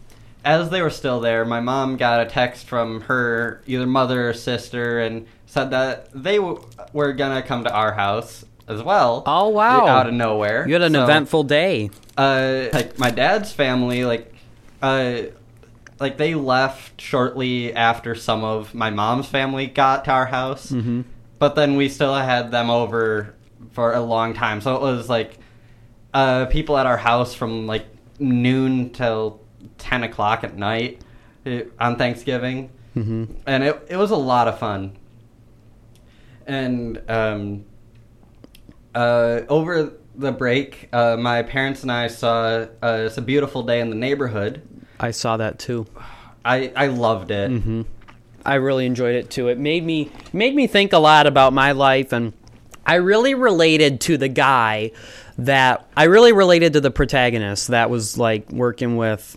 [0.47, 4.33] as they were still there, my mom got a text from her either mother or
[4.33, 9.23] sister and said that they w- were gonna come to our house as well.
[9.27, 9.87] Oh, wow.
[9.87, 10.67] Out of nowhere.
[10.67, 11.91] You had an So, eventful day.
[12.17, 14.33] Uh, like my dad's family, like,
[14.83, 15.23] uh,
[16.01, 20.71] like they left shortly after some of my mom's family got to our house.
[20.71, 21.03] hmm
[21.39, 23.35] But then we still had them over
[23.73, 25.39] for a long time, so it was like
[26.13, 27.87] uh, people at our house from like
[28.19, 29.41] noon till
[29.79, 31.01] ten o'clock at night
[31.45, 34.97] eh, on Thanksgiving, hmm and it it was a lot of fun.
[36.47, 37.65] And um,
[38.95, 43.81] uh, over the break, uh, my parents and I saw uh, "It's a Beautiful Day
[43.81, 44.63] in the Neighborhood."
[45.01, 45.87] I saw that too.
[46.45, 47.51] I I loved it.
[47.51, 47.83] hmm
[48.47, 49.49] I really enjoyed it too.
[49.49, 52.33] It made me made me think a lot about my life, and
[52.87, 54.93] I really related to the guy
[55.39, 59.37] that I really related to the protagonist that was like working with.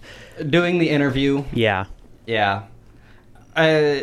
[0.50, 1.86] Doing the interview, Yeah,
[2.28, 2.64] yeah.
[3.56, 4.02] Uh,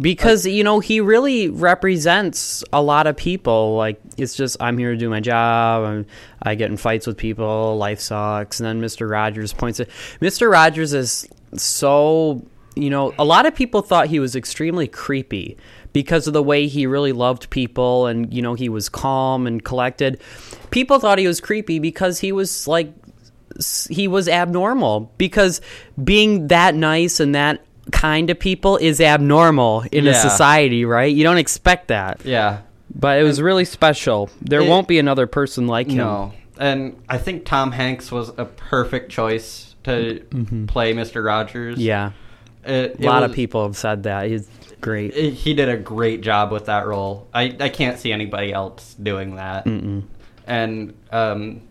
[0.00, 3.76] because you know he really represents a lot of people.
[3.76, 5.84] Like it's just i'm here to do my job.
[5.84, 6.06] I'm,
[6.42, 7.76] i get in fights with people.
[7.76, 8.60] Life sucks.
[8.60, 9.90] And then mr rogers points it.
[10.20, 15.58] Mr rogers is so you know a lot of people thought he was extremely creepy
[15.92, 19.64] because of the way he really loved people and you know he was calm and
[19.64, 20.20] collected.
[20.70, 22.94] People thought he was creepy because he was like
[23.90, 25.12] he was abnormal.
[25.18, 25.60] Because
[26.02, 31.12] being that nice and that kind of people is abnormal in a society, right?
[31.14, 32.20] You don't expect that.
[32.24, 32.60] yeah.
[32.94, 34.28] But it was really special.
[34.42, 35.96] There It- won't be another person like him.
[35.96, 40.22] No, and I think Tom Hanks was a perfect choice to
[40.68, 41.76] play Mister Rogers.
[41.78, 41.82] Mm-hmm.
[41.82, 42.10] Yeah.
[42.64, 44.28] It- A it lot of people have said that.
[44.28, 44.46] He's
[44.82, 45.14] great.
[45.16, 47.26] it- he did a great job with that role.
[47.32, 49.64] I I can't see anybody else doing that.
[49.64, 50.02] Mm-mm.
[50.46, 51.62] And um,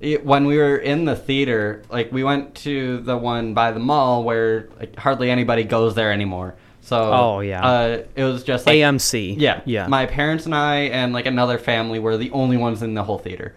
[0.00, 3.80] it, when we were in the theater, like we went to the one by the
[3.80, 6.54] mall where like hardly anybody goes there anymore.
[6.82, 7.66] So Oh, yeah.
[7.66, 9.36] uh, it was just like AMC.
[9.38, 9.86] Yeah, Yeah.
[9.88, 13.18] My parents and I and like another family were the only ones in the whole
[13.18, 13.54] theater.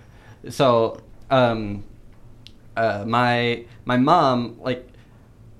[0.49, 0.99] So,
[1.29, 1.83] um,
[2.75, 4.87] uh, my my mom like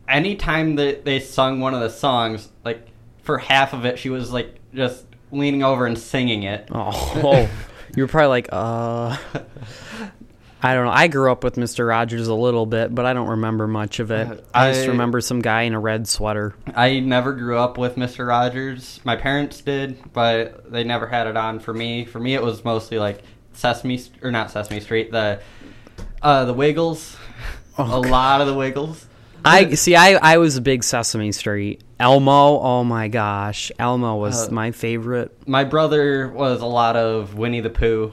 [0.07, 2.87] anytime that they sung one of the songs, like
[3.21, 6.67] for half of it, she was like just leaning over and singing it.
[6.71, 7.47] oh,
[7.95, 9.15] you were probably like, uh.
[10.61, 10.91] I don't know.
[10.91, 11.87] I grew up with Mr.
[11.87, 14.45] Rogers a little bit, but I don't remember much of it.
[14.53, 16.53] I just remember some guy in a red sweater.
[16.75, 18.99] I never grew up with Mister Rogers.
[19.05, 22.03] My parents did, but they never had it on for me.
[22.03, 25.39] For me, it was mostly like Sesame or not Sesame Street, the
[26.21, 27.15] uh, the Wiggles.
[27.77, 29.05] Oh, a lot of the Wiggles.
[29.45, 29.95] I see.
[29.95, 31.81] I I was a big Sesame Street.
[32.01, 32.59] Elmo.
[32.59, 35.31] Oh my gosh, Elmo was Uh, my favorite.
[35.47, 38.11] My brother was a lot of Winnie the Pooh.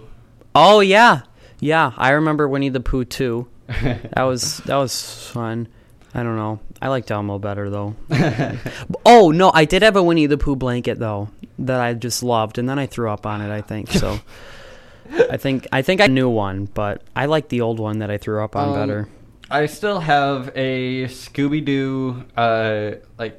[0.55, 1.23] Oh yeah,
[1.61, 1.93] yeah.
[1.97, 3.49] I remember Winnie the Pooh too.
[4.15, 5.69] That was that was fun.
[6.15, 6.61] I don't know.
[6.81, 7.95] I liked Elmo better though.
[9.05, 12.59] Oh no, I did have a Winnie the Pooh blanket though that I just loved,
[12.59, 13.51] and then I threw up on it.
[13.51, 14.19] I think so.
[15.31, 18.19] I think I think I knew one, but I like the old one that I
[18.19, 19.09] threw up on Um, better.
[19.51, 23.39] I still have a Scooby Doo uh, like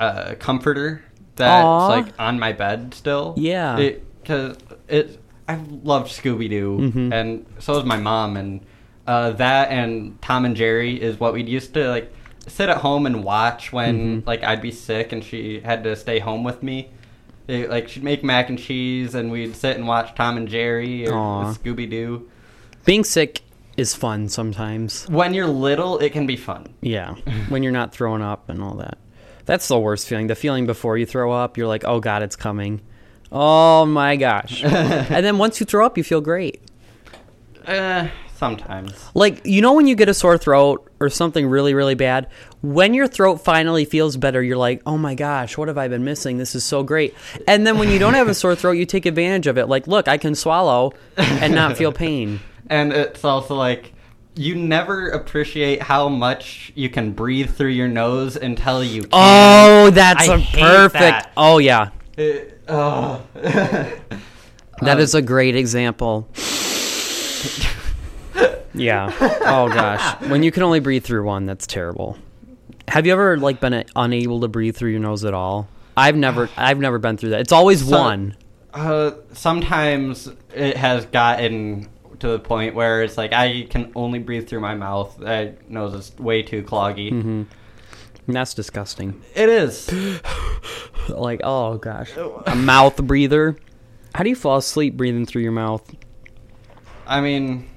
[0.00, 1.04] uh, comforter
[1.36, 1.86] that's Aw.
[1.88, 3.34] like on my bed still.
[3.36, 3.76] Yeah.
[4.22, 4.56] because
[4.88, 7.12] it, I loved Scooby Doo, Mhm.
[7.12, 8.60] and so was my mom, and
[9.06, 12.12] uh, that and Tom and Jerry is what we'd used to like
[12.48, 14.26] sit at home and watch when Mhm.
[14.26, 16.88] like I'd be sick and she had to stay home with me.
[17.48, 21.06] It, like she'd make mac and cheese, and we'd sit and watch Tom and Jerry
[21.08, 22.26] or Scooby Doo.
[22.84, 23.42] Being sick
[23.76, 25.06] is fun sometimes.
[25.08, 26.66] When you're little, it can be fun.
[26.80, 27.14] Yeah,
[27.48, 28.98] when you're not throwing up and all that.
[29.44, 30.26] That's the worst feeling.
[30.26, 32.80] The feeling before you throw up, you're like, oh God, it's coming.
[33.30, 34.62] Oh my gosh.
[34.64, 36.62] and then once you throw up, you feel great.
[37.66, 38.92] Uh, sometimes.
[39.14, 42.28] Like, you know, when you get a sore throat or something really, really bad,
[42.62, 46.04] when your throat finally feels better, you're like, oh my gosh, what have I been
[46.04, 46.38] missing?
[46.38, 47.14] This is so great.
[47.48, 49.66] And then when you don't have a sore throat, you take advantage of it.
[49.66, 52.40] Like, look, I can swallow and not feel pain.
[52.68, 53.92] And it's also like
[54.34, 59.10] you never appreciate how much you can breathe through your nose until you can.
[59.12, 60.92] Oh, that's I a perfect.
[60.94, 61.32] that.
[61.36, 61.90] Oh, yeah.
[62.16, 63.22] It- oh.
[64.82, 66.28] That is a great example.
[68.74, 69.10] yeah.
[69.20, 70.20] Oh gosh.
[70.28, 72.18] When you can only breathe through one, that's terrible.
[72.88, 75.68] Have you ever like been unable to breathe through your nose at all?
[75.96, 77.40] I've never I've never been through that.
[77.40, 78.36] It's always So- one.
[78.74, 81.88] Uh, sometimes it has gotten
[82.20, 85.18] to the point where it's like I can only breathe through my mouth.
[85.18, 87.10] My nose is way too cloggy.
[87.10, 87.42] Mm-hmm.
[88.28, 89.22] That's disgusting.
[89.34, 89.90] It is.
[91.08, 92.10] Like, oh gosh.
[92.46, 93.56] A mouth breather.
[94.12, 95.88] How do you fall asleep breathing through your mouth?
[97.06, 97.68] I mean,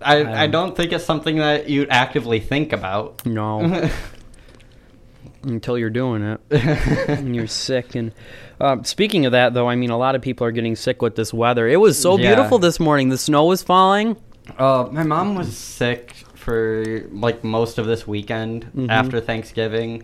[0.00, 3.26] I I don't think it's something that you'd actively think about.
[3.26, 3.90] No.
[5.42, 6.40] Until you're doing it.
[7.08, 8.12] and you're sick and
[8.60, 11.16] uh, speaking of that though i mean a lot of people are getting sick with
[11.16, 12.34] this weather it was so Yeah.
[12.34, 14.16] beautiful this morning the snow was falling
[14.56, 18.90] Uh, my mom was sick for like most of this weekend Mhm.
[18.90, 20.02] after Thanksgiving,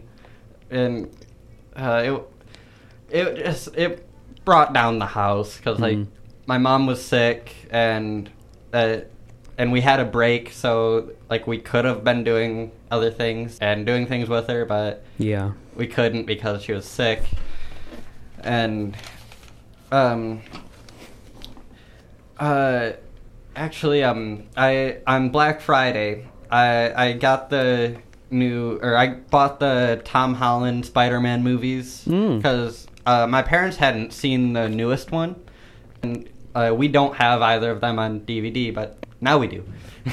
[0.70, 1.08] and
[1.76, 2.02] uh,
[3.10, 4.06] it it just it
[4.44, 6.06] brought down the house because like Mhm.
[6.46, 8.30] my mom was sick and
[8.72, 8.98] uh,
[9.58, 13.84] and we had a break, so like we could have been doing other things and
[13.84, 17.22] doing things with her, but yeah we couldn't because she was sick
[18.42, 18.96] and
[19.92, 20.40] um
[22.38, 22.92] uh
[23.56, 27.96] actually um i on black friday i i got the
[28.30, 32.36] new or i bought the tom holland spider-man movies Mm.
[32.38, 35.34] because uh, my parents hadn't seen the newest one
[36.02, 39.64] and uh, we don't have either of them on dvd but now we do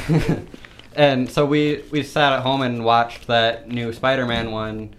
[0.95, 4.93] and so we we sat at home and watched that new spider-man one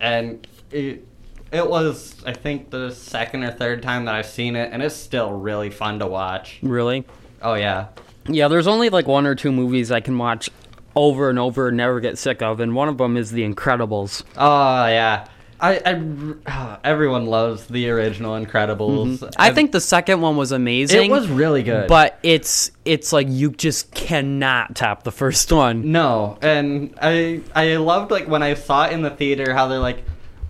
[0.00, 1.06] and it
[1.52, 4.94] it was I think the second or third time that I've seen it, and it's
[4.96, 6.58] still really fun to watch.
[6.62, 7.04] really
[7.42, 7.88] Oh yeah,
[8.28, 10.48] yeah there's only like one or two movies i can watch
[10.94, 14.22] over and over and never get sick of and one of them is the incredibles.
[14.36, 15.26] Oh yeah.
[15.60, 19.18] I, I everyone loves the original Incredibles.
[19.18, 19.28] Mm-hmm.
[19.38, 23.28] i think the second one was amazing it was really good, but it's it's like
[23.30, 25.92] you just cannot top the first one.
[25.92, 29.78] No, and I I loved like when I saw it in the theater how they're
[29.78, 30.02] like,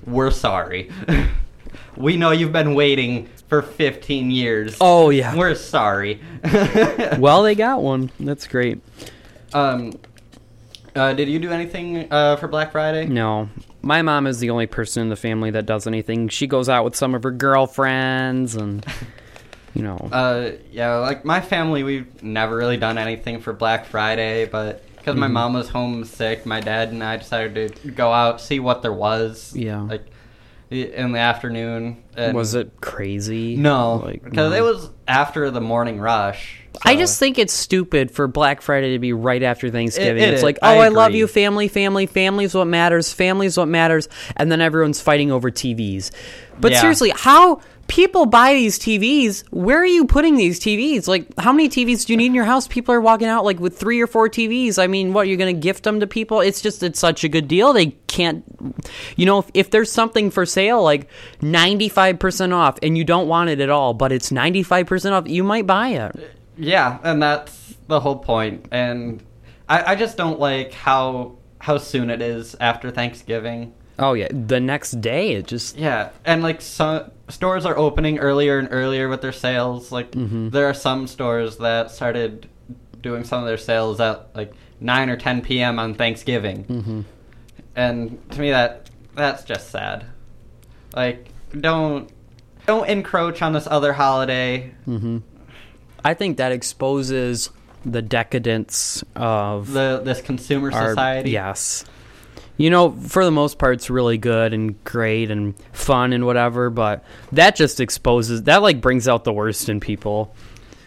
[0.07, 0.91] "We're sorry,
[1.97, 4.77] we know you've been waiting for 15 years.
[4.81, 6.21] oh yeah we're sorry."
[7.19, 8.81] well they got one that's great
[9.55, 9.93] um,
[10.97, 13.07] uh, did you do anything uh, for Black Friday?
[13.07, 13.49] No.
[13.83, 16.29] My mom is the only person in the family that does anything.
[16.29, 18.85] She goes out with some of her girlfriends and
[19.75, 19.97] you know.
[20.13, 25.17] Uh, yeah, like my family, we've never really done anything for Black Friday, but because
[25.17, 25.33] my Mhm.
[25.33, 28.93] mom was home sick, my dad and I decided to go out see what there
[28.93, 29.53] was.
[29.57, 29.81] Yeah.
[29.83, 30.07] like
[30.73, 32.03] in the afternoon.
[32.17, 33.57] was it crazy?
[33.57, 34.57] No, Like, because no.
[34.57, 36.59] it was after the morning rush.
[36.85, 40.23] I just think it's stupid for Black Friday to be right after Thanksgiving.
[40.23, 40.43] it it's is.
[40.43, 44.61] like, oh, I, love you, family, family, family's what matters, family's what matters, and then
[44.63, 46.11] everyone's fighting over TVs.
[46.59, 46.81] But Yeah.
[46.81, 47.61] seriously, how
[47.93, 49.45] people buy these TVs?
[49.51, 51.07] Where are you putting these TVs?
[51.07, 52.67] Like, how many TVs do you need in your house?
[52.67, 54.83] People are walking out like with three or four TVs.
[54.83, 56.41] I mean, what you're going to gift them to people?
[56.41, 57.75] It's just it's such a good deal.
[57.75, 58.45] They can't,
[59.17, 61.07] you know, if, if there's something for sale like
[61.43, 65.67] 95% off and you don't want it at all, but it's 95% off, you might
[65.67, 66.35] buy it.
[66.57, 68.69] Yeah, and that's the whole point.
[68.71, 69.23] And
[69.69, 73.75] I, I just don't like how how soon it is after Thanksgiving.
[73.99, 78.59] Oh yeah, the next day it just Yeah, and like some stores are opening earlier
[78.59, 79.93] and earlier with their sales.
[79.93, 80.51] Like Mhm.
[80.51, 82.49] there are some stores that started
[83.03, 85.79] doing some of their sales at like nine or ten p.m.
[85.79, 87.05] on Thanksgiving, Mhm.
[87.77, 90.05] and to me that that's just sad.
[90.97, 91.29] Like
[91.59, 92.09] don't
[92.67, 94.73] don't encroach on this other holiday.
[94.85, 95.19] hmm
[96.05, 97.51] I think that exposes
[97.85, 101.31] the decadence of The this consumer our society.
[101.31, 101.85] yes.
[102.59, 106.71] You know, for the most part, it's really good and great and fun and whatever,
[106.71, 110.35] but that just exposes that like brings out the worst in people.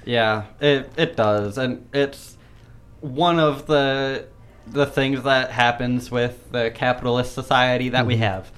[0.06, 2.38] Yeah, it it does, and it's
[3.02, 4.26] one of the
[4.68, 8.20] the things that happens with the capitalist society that we Mhm.
[8.20, 8.52] have.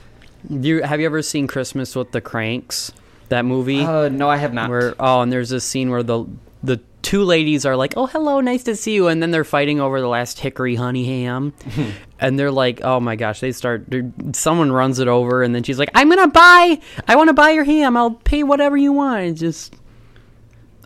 [0.62, 2.92] Do you, have you ever seen Christmas with the Cranks?
[3.30, 3.82] That movie?
[3.82, 4.70] Uh, no, I have not.
[4.70, 6.26] Where oh, and there's this scene where the
[6.64, 9.80] the two ladies are like, "Oh, hello, nice to see you," and then they're fighting
[9.80, 11.54] over the last hickory honey ham,
[12.20, 13.86] and they're like, "Oh my gosh!" They start.
[14.34, 16.82] Someone runs it over, and then she's like, "I'm gonna buy.
[17.08, 17.96] I want to buy your ham.
[17.96, 19.76] I'll pay whatever you want." It's just,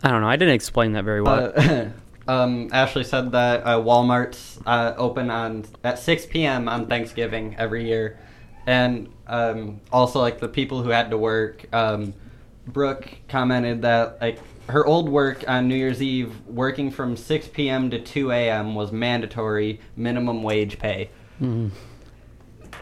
[0.04, 0.28] I don't know.
[0.28, 1.52] I didn't explain that very well.
[1.56, 1.88] Uh,
[2.28, 6.68] um, Ashley said that uh, Walmart's uh, open on at 6 p.m.
[6.68, 8.20] on Thanksgiving every year,
[8.68, 11.66] and um, also like the people who had to work.
[11.74, 12.14] Um,
[12.64, 14.38] Brooke commented that like
[14.68, 17.90] her old work on New Year's Eve, working from 6 p.m.
[17.90, 18.74] to 2 a.m.
[18.74, 21.10] was mandatory minimum wage pay,
[21.42, 21.70] Mhm.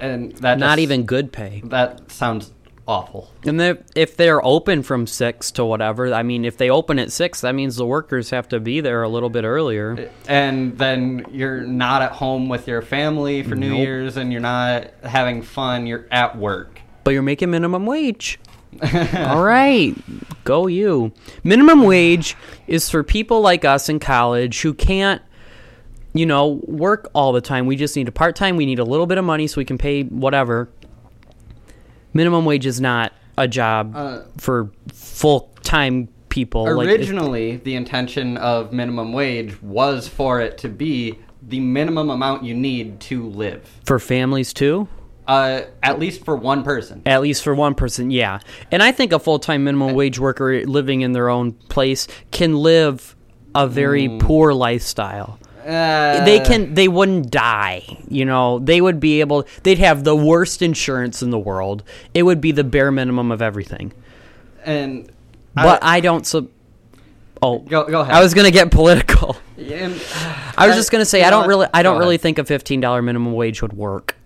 [0.00, 1.62] and that Not just- even good pay.
[1.64, 2.52] that sounds
[2.88, 3.30] awful.
[3.46, 7.12] And they if they're open from six to whatever, I mean, if they open at
[7.12, 10.08] six, that means the workers have to be there a little bit earlier.
[10.26, 14.88] and then you're not at home with your family for New Year's and you're not
[15.04, 16.80] having fun, you're at work.
[17.04, 18.38] but you're making minimum wage.
[19.16, 19.94] All right,
[20.44, 21.12] go you.
[21.44, 25.20] Minimum wage is for people like us in college who can't,
[26.14, 27.66] you know, work all the time.
[27.66, 28.56] We just need a part time.
[28.56, 30.68] We need a little bit of money so we can pay whatever.
[32.12, 36.64] Minimum wage is not a job Uh, for full time people.
[36.76, 42.44] Like, Originally, the intention of minimum wage was for it to be the minimum amount
[42.44, 43.62] you need to live.
[43.84, 44.86] for families too.
[45.30, 47.02] Uh, at least for one person.
[47.06, 48.40] At least for one person, yeah.
[48.72, 52.56] And I think a full time minimum wage worker living in their own place can
[52.56, 53.14] live
[53.54, 55.38] a very poor lifestyle.
[55.64, 60.16] Uh, they can they wouldn't die you know they would be able they'd have the
[60.16, 63.92] worst insurance in the world it would be the bare minimum of everything
[64.64, 65.12] and
[65.54, 66.48] but i, don't sub
[67.42, 68.14] oh go go ahead.
[68.14, 70.02] i was gonna get political And-
[70.56, 73.34] i was just gonna say i don't really i don't really think a $15 minimum
[73.34, 74.16] wage would work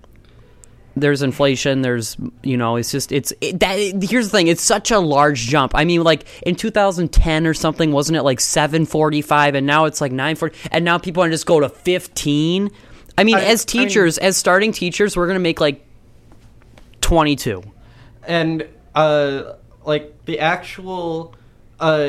[0.96, 4.90] there's inflation there's you know it's just it's it, that here's the thing it's such
[4.92, 5.72] a large jump.
[5.74, 10.12] I mean like in 2010 or something wasn't it like 745 and now it's like
[10.12, 12.70] 940 and now people want to just go to 15
[13.18, 15.84] i mean I- as I mean- teachers as starting teachers we're gonna make like
[17.00, 17.62] 22
[18.26, 21.34] and uh like the actual
[21.80, 22.08] uh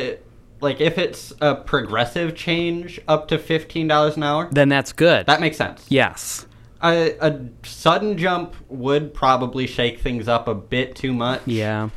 [0.61, 5.25] like if it's a progressive change up to $15 an hour then that's good.
[5.25, 5.85] that makes sense.
[5.89, 6.45] Yes
[6.93, 11.89] a, a sudden jump would probably shake things up a bit too much yeah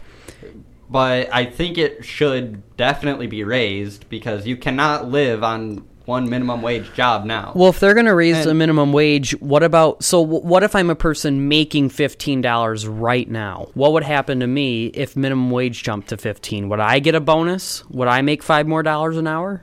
[0.91, 6.63] but i think it should definitely be raised because you cannot live on one minimum
[6.63, 10.03] wage job now Well, if they're going to raise And- the minimum wage, what about?
[10.03, 13.69] So, what if I'm a person making fifteen dollars right now?
[13.75, 16.71] What would happen to me if minimum wage jumped to fifteen?
[16.71, 17.85] Would I get a bonus?
[17.91, 19.61] Would I make five more dollars an hour?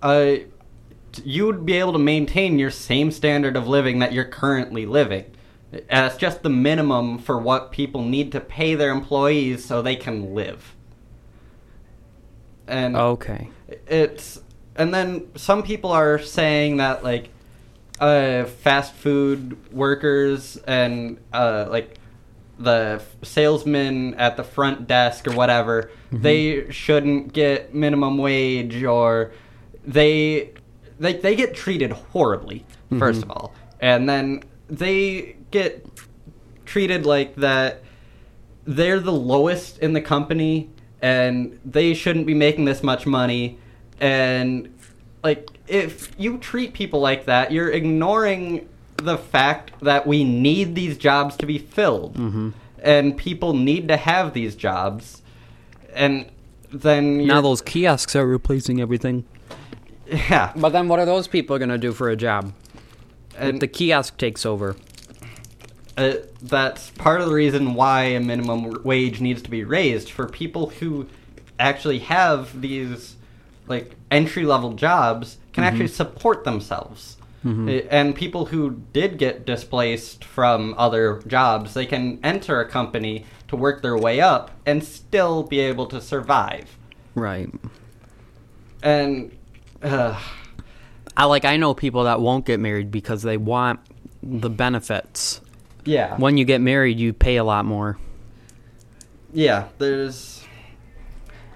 [0.00, 0.34] uh,
[1.24, 5.24] you would be able to maintain your same standard of living that you're currently living.
[5.72, 10.34] It's just the minimum for what people need to pay their employees so they can
[10.34, 10.74] live.
[12.66, 13.50] And Okay.
[13.86, 14.40] it's
[14.76, 17.28] and then some people are saying that like
[18.00, 21.96] uh, fast food workers and uh, like
[22.58, 29.32] the salesmen at the front desk or whatever they shouldn't get minimum wage or
[29.84, 30.52] they
[30.98, 33.30] they they get treated horribly 1st of mm-hmm.
[33.30, 33.54] all.
[33.80, 35.86] And then they get
[36.64, 37.82] treated like that
[38.64, 40.70] they're the lowest in the company
[41.02, 43.58] and they shouldn't be making this much money.
[44.00, 44.74] And
[45.22, 50.96] like if you treat people like that you're ignoring the fact that we need these
[50.96, 52.14] jobs to be filled.
[52.14, 52.50] Mm-hmm.
[52.82, 55.22] And people need to have these jobs.
[55.94, 56.30] And
[56.72, 59.24] then Now those kiosks are replacing everything.
[60.06, 62.52] Yeah But then, what are those people going to do for a job?
[63.34, 64.76] If and the kiosk takes over.
[65.96, 70.28] uh, that's part of the reason why a minimum wage needs to be raised for
[70.28, 71.06] people who
[71.58, 73.16] actually have these
[73.66, 80.24] like entry level jobs can actually support themselves Uh, and people who did get displaced
[80.24, 85.42] from other jobs they can enter a company to work their way up and still
[85.42, 86.66] be able to survive
[87.14, 87.50] Right.
[88.82, 89.30] and
[89.84, 90.18] uh,
[91.16, 91.44] I like.
[91.44, 93.80] I know people that won't get married because they want
[94.22, 95.40] the benefits.
[95.84, 97.98] yeah When you get married, you pay a lot more.
[99.32, 100.44] yeah there's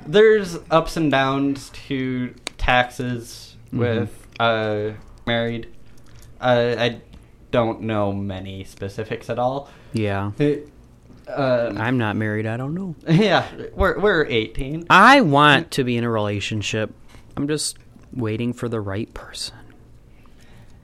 [0.06, 4.90] there's ups and downs to taxes with uh
[5.26, 5.66] married
[6.40, 7.00] uh, i
[7.50, 10.32] don't know many specifics at all Yeah.
[11.28, 12.46] um, I'm not married.
[12.46, 12.94] I don't know.
[13.08, 16.92] yeah we're we're 18 I want to be in a relationship.
[17.36, 17.78] I'm just
[18.12, 19.56] waiting for the right person.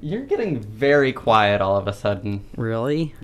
[0.00, 3.14] you're getting very quiet all of a sudden Really?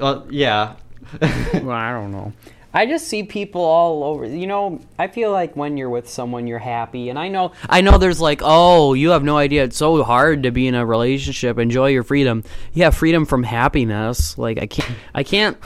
[0.00, 0.74] well, yeah
[1.22, 2.32] Well, I don't know.
[2.74, 4.26] I just see people all over.
[4.26, 7.80] You know, I feel like when you're with someone, you're happy, and I know, I
[7.80, 9.64] know, there's like, oh, you have no idea.
[9.64, 11.58] It's so hard to be in a relationship.
[11.58, 12.44] Enjoy your freedom.
[12.74, 14.36] Yeah, freedom from happiness.
[14.36, 15.56] Like I can't, I can't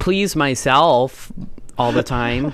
[0.00, 1.30] please myself
[1.78, 2.52] all the time.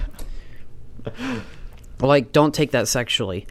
[2.00, 3.46] Like, don't take that sexually.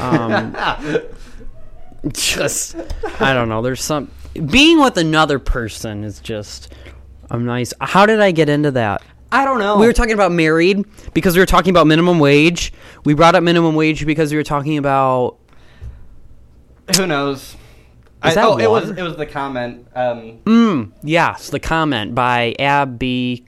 [0.00, 0.56] Um,
[2.08, 2.76] just,
[3.20, 3.60] I don't know.
[3.60, 4.10] There's some
[4.46, 6.72] being with another person is just.
[7.30, 7.74] I'm nice.
[7.80, 9.02] How did I get into that?
[9.30, 12.72] i don't know We were talking about married because we were talking about minimum wage.
[13.04, 15.38] We brought up minimum wage because we were talking about
[16.96, 17.54] who knows
[18.22, 22.54] I, that oh it was it was the comment um mm, yes, the comment by
[22.58, 23.44] Abby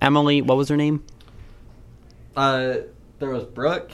[0.00, 1.04] Emily, what was her name?
[2.36, 2.76] uh
[3.24, 3.90] there was brooke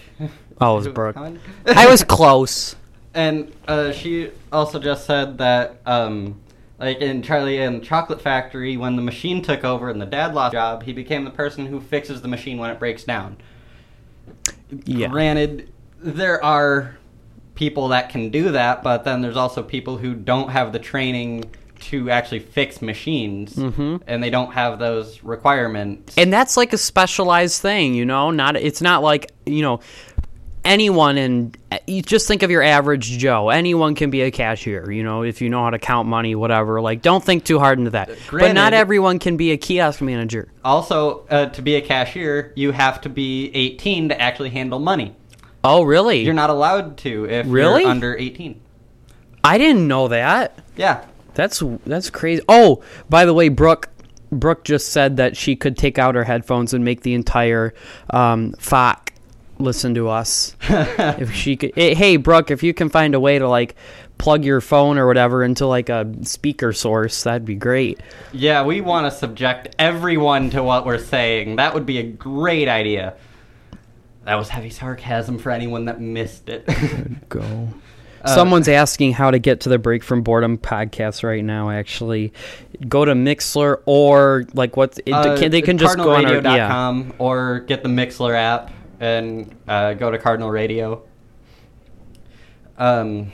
[0.61, 1.17] Oh, it was Brooke.
[1.67, 2.77] I was close.
[3.15, 6.41] And uh, she also just said that, um,
[6.79, 10.35] Like in Charlie and the Chocolate Factory, when the machine took over and the dad
[10.35, 13.39] lost job, he became the person who fixes the machine when it breaks down.
[14.85, 15.09] Yeah.
[15.09, 16.99] Granted, there are
[17.55, 21.51] people that can do that, but then there's also people who don't have the training
[21.81, 24.01] to actually fix machines, Mhm.
[24.07, 26.15] and they don't have those requirements.
[26.19, 29.81] and that's like a specialized thing you know not it's not like you know
[30.65, 31.55] anyone in
[31.87, 35.41] you just think of your average joe anyone can be a cashier you know if
[35.41, 38.53] you know how to count money whatever like don't think too hard into that but
[38.53, 43.01] not everyone can be a kiosk manager also, uh, to be a cashier, you have
[43.01, 45.15] to be 18 to actually handle money.
[45.65, 47.83] oh really You're not allowed to if Really?
[47.83, 48.61] you're under 18.
[49.43, 51.01] i didn't know that Yeah.
[51.41, 53.89] That's that's crazy oh by the way brooke
[54.31, 57.75] brooke just said that she could take out her headphones and make the entire
[58.11, 59.09] um FOC
[59.59, 63.39] listen to us if she could eh, hey brooke if you can find a way
[63.39, 63.75] to like
[64.21, 67.99] plug your phone or whatever into like a speaker source that'd be great
[68.33, 71.57] Yeah, we want to subject everyone to what we're saying.
[71.57, 73.15] That would be a great idea.
[74.25, 76.69] That was heavy sarcasm for anyone that missed it.
[77.29, 77.69] go
[78.23, 82.33] Uh, someone's asking how to get to the break from boredom podcast right now actually
[82.89, 87.03] go to Mixlr or like what Uh, can, they can just go on our yeah
[87.19, 91.03] or get the Mixlr app and uh, go to Cardinal Radio.
[92.77, 93.33] Um,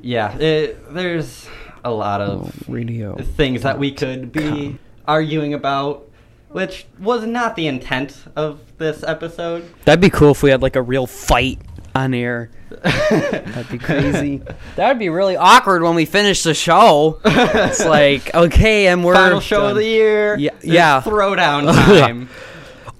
[0.00, 1.48] yeah, it, there's
[1.84, 6.08] a lot of radio things that we could be arguing about,
[6.50, 9.68] which was not the intent of this episode.
[9.84, 11.60] That'd be cool if we had like a real fight
[11.98, 12.50] on air.
[12.70, 14.42] That'd be crazy.
[14.76, 17.20] that would be really awkward when we finish the show.
[17.24, 19.70] It's like, okay, and we're Final show done.
[19.70, 20.36] of the year.
[20.38, 21.02] Yeah, yeah.
[21.02, 22.28] Throwdown time.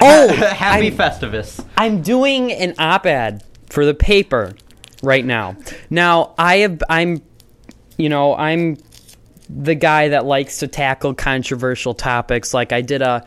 [0.00, 1.64] Oh, happy I'm- Festivus.
[1.76, 4.54] I'm doing an op-ed for the paper
[5.02, 5.56] right now.
[5.90, 7.22] Now, I have I'm
[7.96, 8.76] you know, I'm
[9.50, 13.24] the guy that likes to tackle controversial topics like I did a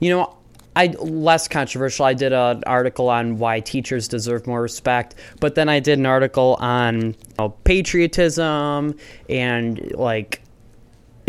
[0.00, 0.36] you know,
[0.76, 2.04] I less controversial.
[2.04, 6.06] I did an article on why teachers deserve more respect, but then I did an
[6.06, 8.96] article on you know, patriotism
[9.28, 10.40] and like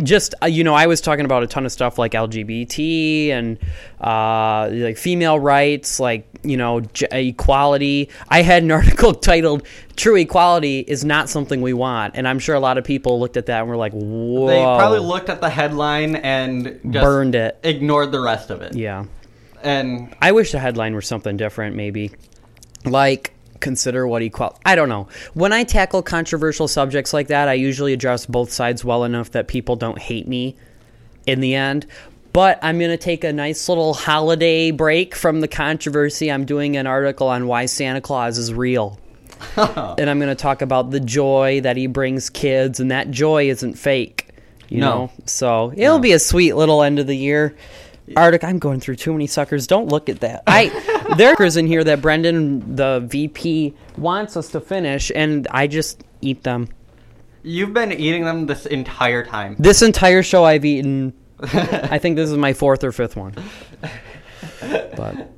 [0.03, 3.57] just uh, you know i was talking about a ton of stuff like lgbt and
[4.01, 9.65] uh, like female rights like you know j- equality i had an article titled
[9.95, 13.37] true equality is not something we want and i'm sure a lot of people looked
[13.37, 17.35] at that and were like whoa They probably looked at the headline and just Burned
[17.35, 17.57] it.
[17.63, 18.75] ignored the rest of it.
[18.75, 19.05] yeah
[19.65, 22.11] And i wish the headline were something different maybe.
[22.85, 25.07] Like consider what he equal i don't know.
[25.33, 29.47] When i tackle controversial subjects like that i usually address both sides well enough that
[29.47, 30.55] people don't hate me
[31.25, 31.85] in the end.
[32.33, 36.77] But i'm going to take a nice little holiday break from the controversy i'm doing
[36.77, 38.99] an article on why santa claus is real.
[39.57, 43.49] And i'm going to talk about the joy that he brings kids and that joy
[43.49, 44.29] isn't fake
[44.67, 44.89] you No.
[45.05, 45.11] know?
[45.25, 47.55] So it'll be a sweet little end of the year
[48.15, 49.67] article i'm going through too many suckers.
[49.67, 50.43] Don't look at that.
[50.47, 50.69] I
[51.17, 56.43] there's in here that brendan the vp wants us to finish and i just eat
[56.43, 56.67] them.
[57.43, 59.55] You've been eating them this entire time.
[59.59, 63.33] this entire show i've eaten i think this is my fourth or fifth one.
[64.61, 65.31] But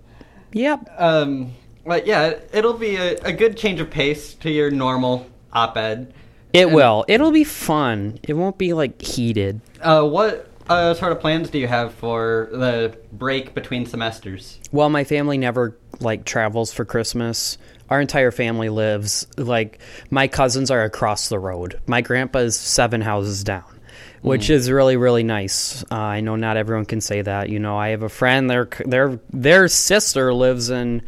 [0.54, 0.88] yep.
[0.98, 1.54] Um,
[1.86, 6.14] but yeah, it'll be a, a good change of pace to your normal op-ed.
[6.54, 7.06] it will.
[7.08, 8.20] It'll be fun.
[8.24, 9.62] It won't be like heated.
[9.82, 14.60] Uh, what uh, sort of plans do you have for the break between semesters?
[14.72, 17.58] Well, my family never like travels for Christmas.
[17.90, 21.80] Our entire family lives like my cousins are across the road.
[21.88, 23.80] My grandpa is seven houses down,
[24.22, 25.84] which is really really nice.
[25.90, 27.50] Uh, I know not everyone can say that.
[27.50, 31.02] You know, I have a friend their their their sister lives in,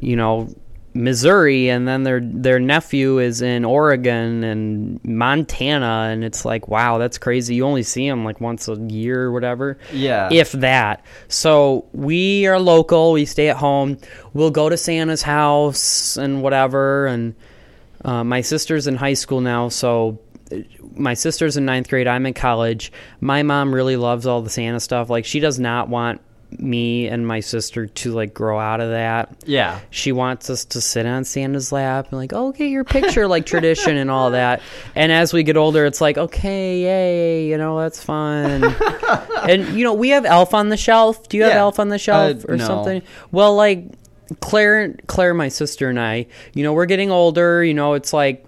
[0.00, 0.48] you know,
[0.94, 6.98] Missouri, and then their their nephew is in Oregon and Montana, and it's like wow,
[6.98, 7.54] that's crazy.
[7.54, 10.28] You only see him like once a year or whatever Yeah.
[10.30, 11.04] if that.
[11.28, 13.12] So we are local.
[13.12, 13.98] We stay at home.
[14.34, 17.06] We'll go to Santa's house and whatever.
[17.06, 17.34] And
[18.04, 20.18] uh, my sister's in high school now, so
[20.52, 20.56] uh,
[20.94, 22.06] my sister's in ninth grade.
[22.06, 22.92] I'm in college.
[23.20, 25.08] My mom really loves all the Santa stuff.
[25.08, 26.20] Like she does not want
[26.60, 29.34] me and my sister to like grow out of that.
[29.46, 29.80] Yeah.
[29.90, 33.46] She wants us to sit on Santa's lap and like, oh, get your picture, like
[33.46, 34.60] tradition and all that.
[34.94, 38.64] And as we get older, it's like, okay, yay, you know, that's fun.
[39.48, 41.28] and you know, we have Elf on the Shelf.
[41.28, 41.58] Do you have Yeah.
[41.60, 42.66] Elf on the Shelf Uh, or no.
[42.66, 43.02] something?
[43.30, 43.84] Well, like
[44.40, 47.62] Claire, Claire, my sister and I, you know, we're getting older.
[47.62, 48.46] You know, it's like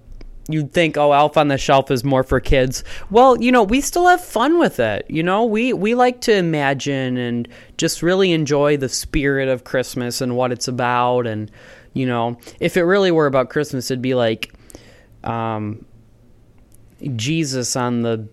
[0.48, 2.84] you'd think, oh, Elf on the Shelf is more for kids.
[3.10, 5.06] Well, you know, we still have fun with it.
[5.08, 10.20] You know, we we like to imagine and just really enjoy the spirit of Christmas
[10.20, 11.26] and what it's about.
[11.26, 11.50] And
[11.92, 14.52] you know, if it really were about Christmas, it'd be like,
[15.22, 15.84] um,
[17.16, 18.28] Jesus on the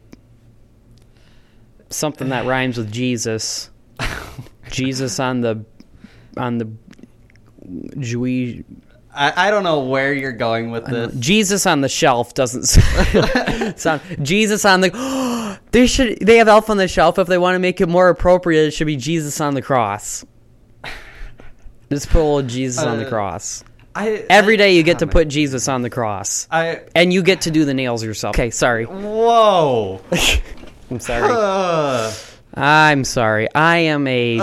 [1.90, 3.70] something that rhymes with Jesus.
[4.70, 5.66] Jesus on the
[6.38, 6.72] on the
[8.00, 8.64] Jewish
[9.14, 11.14] I, I don't know where you're going with this.
[11.16, 12.64] Jesus on the shelf doesn't
[13.78, 17.56] sound Jesus on the they should they have Elf on the shelf if they want
[17.56, 20.26] to make it more appropriate it should be Jesus on the cross.
[21.90, 23.64] Just put a little Jesus on the Uh, cross.
[23.94, 26.48] I, Every I- day you get to put Jesus on the cross.
[26.50, 26.82] I.
[26.96, 28.36] And you get to do the nails yourself.
[28.36, 28.86] Okay, sorry.
[28.86, 30.00] Whoa.
[30.90, 31.28] I'm sorry.
[31.30, 32.14] Uh,
[32.54, 33.50] I'm sorry.
[33.54, 34.38] I am a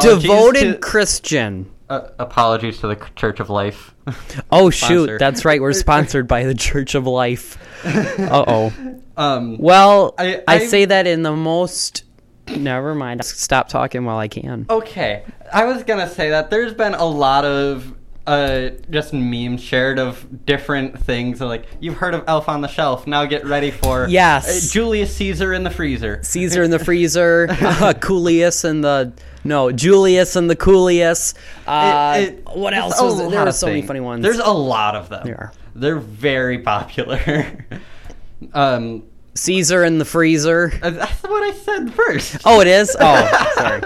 [0.00, 1.70] devoted to- Christian.
[1.90, 3.93] uh, apologies to the Church of Life.
[4.50, 4.86] Oh Sponsor.
[5.08, 5.60] shoot, that's right.
[5.60, 7.58] We're sponsored by the Church of Life.
[7.84, 8.72] Uh oh.
[9.16, 9.58] um.
[9.58, 12.04] Well, I, I- I- say that in the most.
[12.48, 13.24] Never mind.
[13.24, 14.66] Stop talking while I can.
[14.68, 17.94] Okay, I was gonna say that there's been a lot of
[18.26, 21.40] uh just memes shared of different things.
[21.40, 23.06] Like you've heard of Elf on the Shelf.
[23.06, 24.46] Now get ready for Yes.
[24.68, 26.22] uh, Julius Caesar in the freezer.
[26.22, 27.48] Caesar in the freezer.
[27.50, 29.12] Uh, Coolius and the
[29.44, 31.34] no Julius and the Coolius.
[31.66, 33.44] Uh, It- it- what else was there?
[33.44, 34.22] Were so many funny ones.
[34.22, 35.24] There's a lot of them.
[35.26, 35.52] There are.
[35.74, 37.66] They're very popular.
[38.54, 39.02] um,
[39.34, 40.72] Caesar in the freezer.
[40.82, 42.36] uh, that's what I said first.
[42.44, 42.96] Oh, it is.
[42.98, 43.82] Oh, sorry.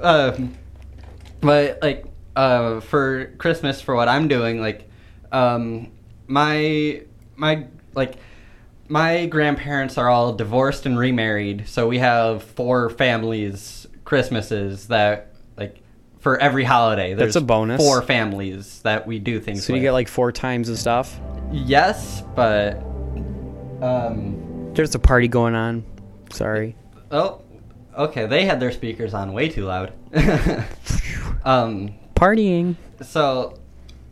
[0.00, 0.54] um,
[1.40, 2.04] but like
[2.36, 4.88] uh, for Christmas, for what I'm doing, like
[5.32, 5.90] um,
[6.26, 7.02] my
[7.36, 8.14] my like
[8.88, 15.80] my grandparents are all divorced and remarried, so we have four families Christmases that like
[16.18, 17.14] for every holiday.
[17.14, 17.80] That's There's a bonus.
[17.80, 19.64] Four families that we do things.
[19.64, 19.82] So you with.
[19.82, 21.18] get like four times the stuff.
[21.52, 22.74] yes, but
[23.80, 25.84] um, There's a party going on.
[26.30, 26.76] Sorry.
[27.10, 27.42] oh,
[27.96, 28.26] okay.
[28.26, 29.92] They had their speakers on way too loud.
[31.44, 32.76] um, Partying.
[33.02, 33.58] So,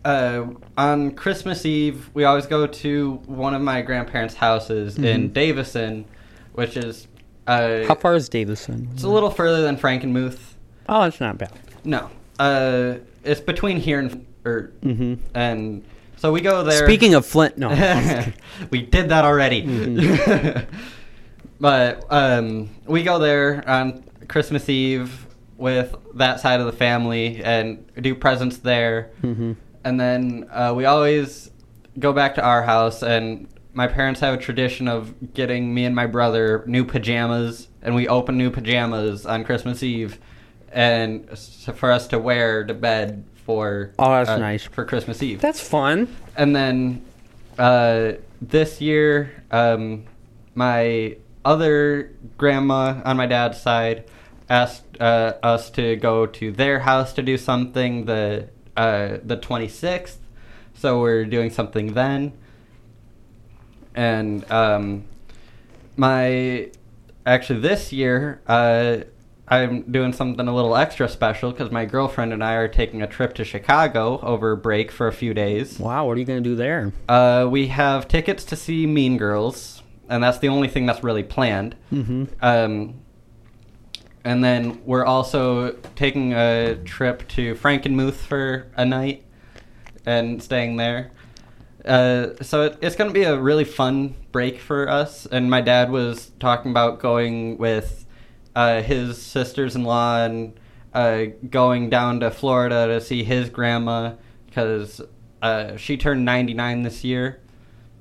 [0.03, 0.47] uh,
[0.79, 6.07] on Christmas Eve, we always go to one of my grandparents' houses in Davison,
[6.55, 7.07] which is
[7.47, 8.89] uh, How far is Davison?
[8.95, 10.39] it's a little further than Frankenmuth.
[10.89, 11.53] Oh, it's not bad.
[11.85, 12.95] No, uh,
[13.25, 15.85] it's between here and or hmm and
[16.17, 16.87] so we go there.
[16.87, 17.69] Speaking of Flint, no.
[18.71, 19.61] we did that already.
[21.61, 25.28] but um, we go there on Christmas Eve
[25.59, 29.11] with that side of the family and do presents there.
[29.21, 29.53] hmm
[29.85, 31.51] And then uh, we always
[31.99, 35.95] go back to our house, and my parents have a tradition of getting me and
[35.95, 40.19] my brother new pajamas, and we open new pajamas on Christmas Eve,
[40.73, 41.29] and
[41.75, 44.65] for us to wear to bed for Oh, that's uh, nice.
[44.65, 45.41] for Christmas Eve.
[45.41, 46.15] That's fun.
[46.37, 47.05] And then
[47.59, 50.05] uh, this year, um,
[50.55, 54.05] my other grandma on my dad's side
[54.49, 60.17] asked uh, us to go to their house to do something the uh, the 26th.
[60.75, 62.33] So we're doing something then.
[63.95, 65.05] And um,
[65.97, 66.71] my
[67.27, 68.99] actually this year, uh,
[69.49, 73.07] I'm doing something a little extra special because my girlfriend and I are taking a
[73.07, 75.79] trip to Chicago over break for a few days.
[75.79, 76.93] Wow, what are you gonna do there?
[77.09, 81.25] Uh, we have tickets to see Mean Girls, and that's the only thing that's really
[81.25, 81.75] planned.
[81.93, 82.25] Mm-hmm.
[82.41, 83.01] Um,
[84.29, 89.25] and then we're also taking a trip to Frankenmuth for a night
[90.05, 91.13] and staying there.
[91.83, 95.25] Uh, so it, it's going to be a really fun break for us.
[95.25, 98.05] And my dad was talking about going with
[98.55, 100.61] uh, his sisters-in-law and
[100.93, 104.13] uh, going down to Florida to see his grandma
[104.45, 105.01] because
[105.41, 107.41] uh, she turned 99 this year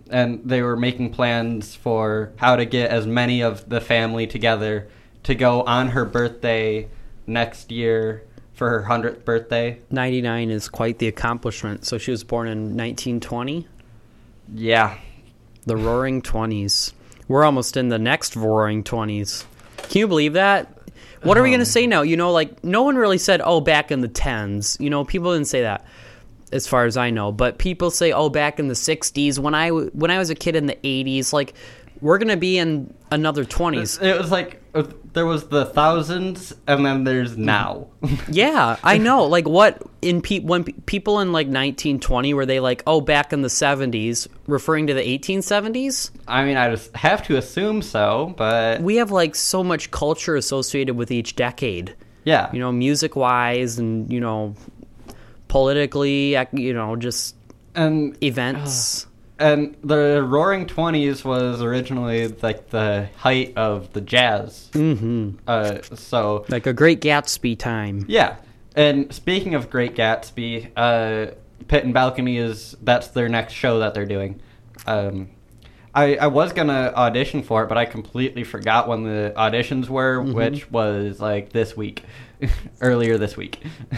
[0.10, 4.90] and they were making plans for how to get as many of the family together
[5.28, 6.88] to go on her birthday
[7.28, 8.24] next year
[8.54, 9.78] for her 100th birthday.
[9.92, 11.86] 99 is quite the accomplishment.
[11.86, 13.68] So she was born in 1920,
[14.56, 14.96] Yeah.
[15.66, 16.94] the Roaring Twenties.
[17.28, 19.46] We're almost in the next Roaring Twenties.
[19.90, 20.74] Can you believe that?
[21.24, 22.04] What are we Um, gonna say now?
[22.04, 25.34] You know, like no one really said, "Oh, back in the tens." You know, people
[25.34, 25.84] didn't say that,
[26.54, 27.32] as far as I know.
[27.34, 30.36] But people say, "Oh, back in the '60s." When I w- when I was a
[30.36, 31.54] kid in the '80s, like
[32.02, 34.00] we're gonna be in another 20s.
[34.02, 37.46] It was like Uh, there was the thousands and then there's mm-hmm.
[37.46, 37.88] now.
[38.30, 39.26] Yeah, I know.
[39.26, 43.34] Like what in pe- when pe- people in like 1920 were they like, "Oh, back
[43.34, 46.12] in the 70s," referring to the 1870s?
[46.28, 50.36] I mean, I just have to assume so, but We have like so much culture
[50.36, 51.96] associated with each decade.
[52.24, 52.52] yeah.
[52.54, 54.56] You know, music-wise and, you know,
[55.48, 57.36] politically, you know, just
[57.74, 59.07] and events.
[59.40, 64.70] And the Roaring Twenties was originally like the height of the jazz.
[64.74, 65.36] Mhm.
[65.48, 68.06] Uh, so Like a great Gatsby time.
[68.08, 68.38] yeah.
[68.76, 71.32] And speaking of Great Gatsby, uh,
[71.68, 74.40] Pit and Balcony is that's their next show that they're doing.
[74.86, 75.30] Um,
[75.96, 80.20] I, I was gonna audition for it, but I completely forgot when the auditions were,
[80.20, 80.34] Mm-hmm.
[80.34, 82.04] which was like this week,
[82.82, 83.64] earlier this week.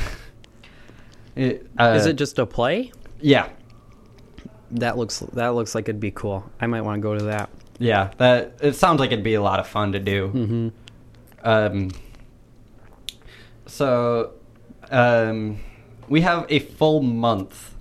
[1.36, 2.92] It, uh, Is it just a play?
[3.22, 3.48] Yeah,
[4.72, 6.50] That looks that looks like it'd be cool.
[6.62, 7.50] I might want to go to that.
[7.80, 8.12] yeah.
[8.18, 10.28] That it sounds like it'd be a lot of fun to do.
[10.28, 10.68] Mm-hmm.
[11.48, 11.92] Um,
[13.66, 14.32] so,
[14.92, 15.60] um,
[16.08, 17.74] we have a full month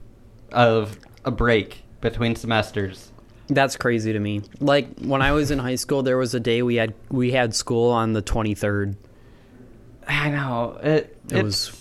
[0.52, 3.10] of a break between semesters.
[3.48, 4.42] That's crazy to me.
[4.60, 7.54] Like when I was in high school, there was a day we had we had
[7.54, 8.96] school on the twenty third.
[10.06, 11.16] I know it.
[11.30, 11.72] It was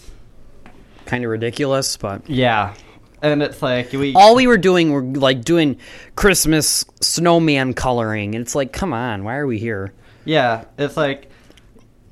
[1.06, 2.74] kind of ridiculous, but yeah,
[3.22, 4.14] and it's like we.
[4.14, 5.78] all we were doing were like doing
[6.16, 9.94] Christmas snowman coloring, and it's like, come on, why are we here?
[10.26, 11.30] Yeah, it's like,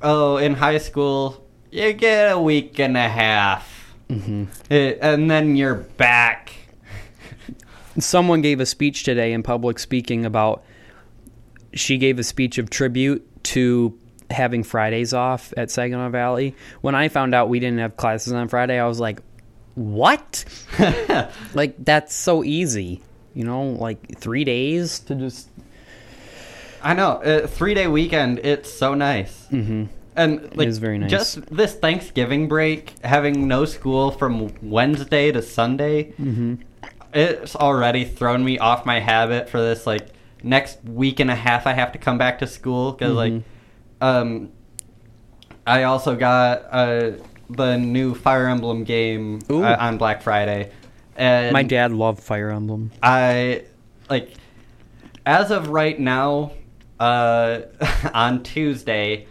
[0.02, 4.44] oh, in high school, you get a week and a half, Mm-hmm.
[4.72, 6.52] It- and then you're back.
[7.98, 10.62] Someone gave a speech today in public speaking about.
[11.72, 13.98] She gave a speech of tribute to
[14.30, 16.54] having Fridays off at Saginaw Valley.
[16.80, 19.20] When I found out we didn't have classes on Friday, I was like,
[19.76, 20.44] "What?
[21.54, 23.02] like that's so easy."
[23.34, 25.48] You know, like three days to just
[26.82, 28.40] I know, uh, three day weekend.
[28.40, 29.46] It's so nice.
[29.52, 29.84] Mm-hmm.
[30.16, 31.10] And like, is very nice.
[31.10, 36.54] Just this Thanksgiving break, having no school from Wednesday to Sunday, Mm-hmm.
[37.12, 40.08] it's already thrown me off my habit for this like
[40.42, 41.66] next week and a half.
[41.66, 43.42] I have to come back to school because like, Mhm.
[44.00, 44.52] um,
[45.66, 47.10] I also got uh
[47.48, 50.70] the new Fire Emblem game uh, on Black Friday,
[51.16, 52.90] and My dad loved Fire Emblem.
[53.02, 53.64] I
[54.10, 54.32] like
[55.24, 56.52] as of right now,
[57.00, 57.60] uh,
[58.14, 59.26] on Tuesday,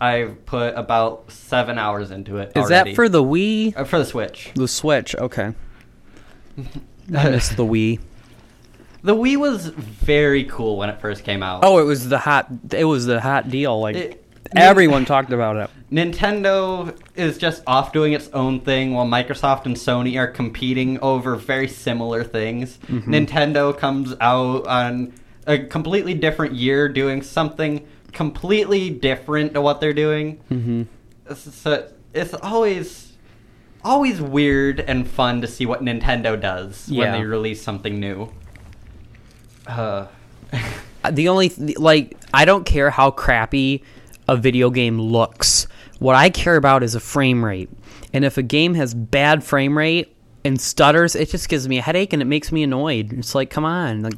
[0.00, 2.52] I've put about seven hours into it.
[2.56, 2.90] Is already.
[2.90, 3.76] that for the Wii?
[3.76, 4.50] Uh, for the Switch?
[4.54, 5.54] The Switch, okay.
[7.14, 8.00] I miss the Wii.
[9.02, 11.64] The Wii was very cool when it first came out.
[11.64, 12.48] Oh, it was the hot.
[12.72, 13.80] It was the hot deal.
[13.80, 14.24] Like It-
[14.56, 15.70] everyone talked about it.
[15.90, 21.34] Nintendo is just off doing its own thing while Microsoft and Sony are competing over
[21.36, 22.78] very similar things.
[22.88, 23.14] Mm-hmm.
[23.14, 25.14] Nintendo comes out on
[25.46, 30.40] a completely different year doing something completely different to what they're doing.
[30.50, 30.82] Mm-hmm.
[31.34, 33.12] So it's always
[33.84, 38.30] always weird and fun to see what Nintendo does when they release something new.
[39.66, 40.06] Uh,
[41.10, 43.82] The only th- like I don't care how crappy
[44.26, 45.66] a video game looks.
[45.98, 47.70] What I care about is a frame rate.
[48.12, 51.82] And if a game has bad frame rate and stutters, it just gives me a
[51.82, 53.12] headache and it makes me annoyed.
[53.12, 54.14] It's like, come on, like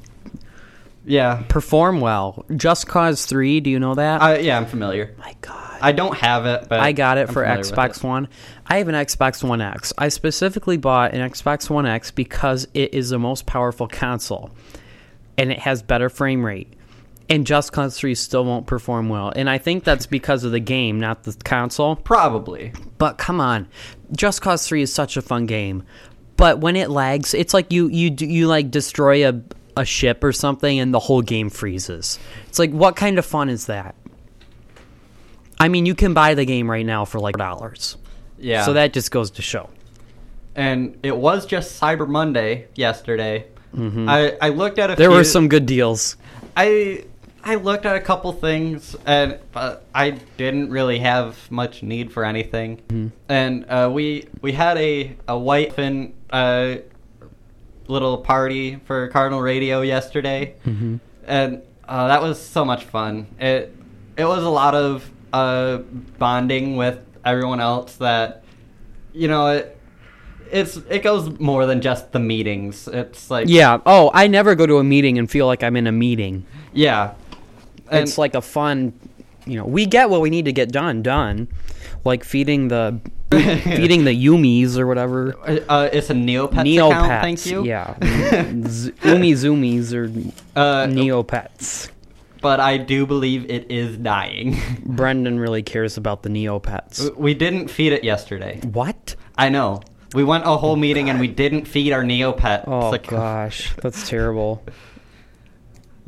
[1.04, 2.44] yeah, perform well.
[2.54, 4.22] Just Cause 3, do you know that?
[4.22, 5.14] I, yeah, I'm familiar.
[5.18, 5.78] My god.
[5.80, 8.04] I don't have it, but I got it I'm for Xbox it.
[8.04, 8.28] One.
[8.66, 9.94] I have an Xbox One X.
[9.96, 14.50] I specifically bought an Xbox One X because it is the most powerful console
[15.38, 16.74] and it has better frame rate.
[17.30, 19.32] And Just Cause 3 still won't perform well.
[19.34, 21.94] And I think that's because of the game, not the console.
[21.96, 22.72] Probably.
[22.98, 23.68] But come on.
[24.12, 25.84] Just Cause 3 is such a fun game.
[26.36, 29.40] But when it lags, it's like you you you like destroy a
[29.76, 32.18] a ship or something and the whole game freezes.
[32.48, 33.94] It's like what kind of fun is that?
[35.58, 37.96] I mean, you can buy the game right now for like dollars.
[38.38, 38.64] Yeah.
[38.64, 39.68] So that just goes to show.
[40.56, 43.46] and it was just Cyber Monday yesterday.
[43.78, 44.98] I I looked at a Mm-hmm.
[45.00, 46.16] There few, were some good deals.
[46.56, 47.04] I
[47.42, 52.24] I looked at a couple things and but I didn't really have much need for
[52.24, 52.78] anything.
[52.88, 53.06] Mm-hmm.
[53.28, 56.76] And uh, we we had a a white fin uh,
[57.88, 60.96] little party for Cardinal Radio yesterday, Mm-hmm.
[61.26, 63.26] and uh, that was so much fun.
[63.38, 63.74] It
[64.16, 65.78] it was a lot of uh,
[66.18, 68.44] bonding with everyone else that
[69.12, 69.76] you know it.
[70.52, 72.88] It's it goes more than just the meetings.
[72.88, 73.78] It's like Yeah.
[73.86, 76.44] Oh, I never go to a meeting and feel like I'm in a meeting.
[76.72, 77.14] yeah.
[77.90, 78.92] And- it's like a fun,
[79.46, 81.48] you know, we get what we need to get done done,
[82.04, 85.36] like feeding the feeding the Yumis or whatever.
[85.68, 86.88] Uh, it's a Neopets, Neopets.
[86.90, 87.22] account.
[87.22, 87.64] Thank you.
[87.64, 87.94] Yeah.
[88.66, 90.06] Z- Umi Zoomies or
[90.56, 91.90] Uh, Neopets.
[92.40, 94.56] but I do believe it is dying.
[94.84, 97.14] Brendan really cares about the Neopets.
[97.16, 98.58] we didn't feed it yesterday.
[98.72, 99.14] What?
[99.38, 99.80] I know.
[100.12, 102.64] We went a whole meeting and we didn't feed our Neopets.
[102.66, 104.60] Oh Like, gosh, that's terrible.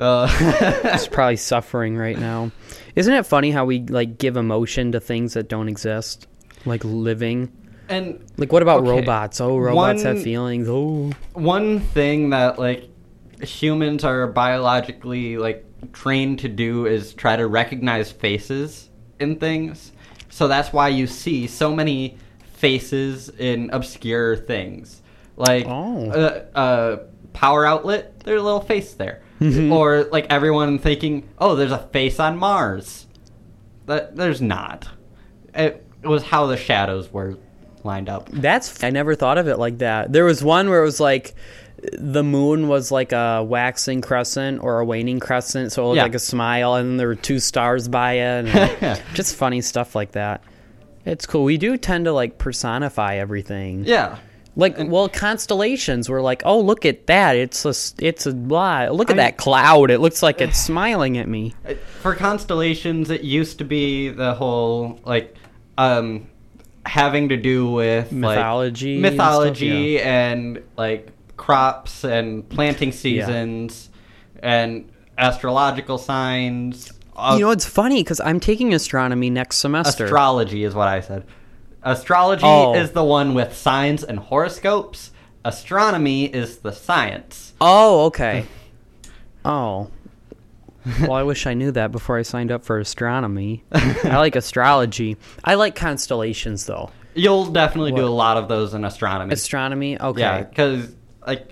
[0.03, 0.28] Uh,
[0.84, 2.50] It's probably suffering right now.
[2.96, 6.26] Isn't it funny how we like give emotion to things that don't exist,
[6.66, 7.50] like living?
[7.88, 8.90] and Like what about Okay.
[8.90, 9.40] robots?
[9.40, 10.68] Oh, robots have feelings.
[10.68, 12.88] Oh, one thing that like
[13.42, 18.88] humans are biologically like trained to do is try to recognize faces
[19.20, 19.92] in things.
[20.30, 22.16] So that's why you see so many
[22.55, 25.03] faces in obscure things.
[25.36, 26.11] Like Oh.
[26.11, 26.96] uh, uh,
[27.32, 29.22] power outlet, there's a little face there.
[29.43, 29.72] Mm-hmm.
[29.72, 33.07] or like everyone thinking, "Oh, there's a face on Mars."
[33.86, 34.88] That there's not.
[35.55, 37.36] It, it was how the shadows were
[37.84, 38.28] lined up.
[38.30, 40.12] That's I never thought of it like that.
[40.12, 41.34] There was one where it was like
[41.99, 46.03] the moon was like a waxing crescent or a waning crescent, so it looked Yeah.
[46.05, 48.47] like a smile, and there were two stars by it.
[48.55, 50.45] And just funny stuff like that.
[51.05, 51.43] It's cool.
[51.43, 53.84] We do tend to like personify everything.
[53.84, 54.18] Yeah.
[54.55, 56.11] Like, well, constellations.
[56.11, 57.36] We're like, oh, look at that.
[57.36, 57.74] It's a
[58.05, 58.88] it's a blah.
[58.90, 59.90] Look at I- that cloud.
[59.90, 61.55] It looks like it's smiling at me.
[62.00, 65.36] For constellations, it used to be the whole like
[65.78, 66.26] um
[66.84, 73.88] having to do with like, Mythology and stuff, mythology, and like crops and planting seasons
[74.42, 76.92] and astrological signs.
[77.16, 80.05] You know, it's funny because I'm taking astronomy next semester.
[80.05, 81.24] astrology is what I said.
[81.85, 82.74] Astrology Oh.
[82.74, 85.11] is the one with signs and horoscopes.
[85.45, 87.53] Astronomy is the science.
[87.61, 88.47] Oh, okay.
[89.45, 89.91] Oh.
[91.01, 93.64] Well, I wish I knew that before I signed up for astronomy.
[93.72, 95.16] I like astrology.
[95.45, 96.91] I like constellations, though.
[97.14, 99.33] You'll definitely do a lot of those in astronomy.
[99.33, 100.20] Astronomy, okay.
[100.20, 100.95] Yeah, because
[101.26, 101.49] like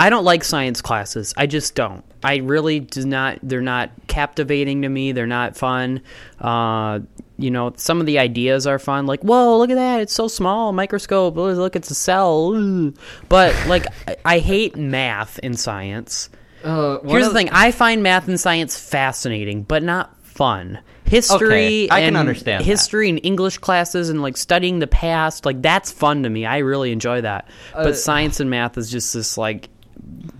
[0.00, 1.34] I don't like science classes.
[1.36, 2.02] I just don't.
[2.22, 3.38] I really do not.
[3.42, 5.12] They're not captivating to me.
[5.12, 6.00] They're not fun.
[6.40, 7.00] Uh,
[7.36, 9.06] you know, some of the ideas are fun.
[9.06, 10.00] Like, whoa, look at that!
[10.02, 10.72] It's so small.
[10.72, 11.34] Microscope.
[11.36, 12.92] Look, it's a cell.
[13.28, 13.86] But like,
[14.24, 16.30] I, hate math in science.
[16.62, 20.80] uh, Here's the thing: I find math and science fascinating, but not fun.
[21.06, 22.66] History, Okay, I can and understand that.
[22.66, 26.46] history and English classes and like studying the past, like that's fun to me.
[26.46, 27.46] I really enjoy that.
[27.74, 29.68] Uh, but science and math is just this like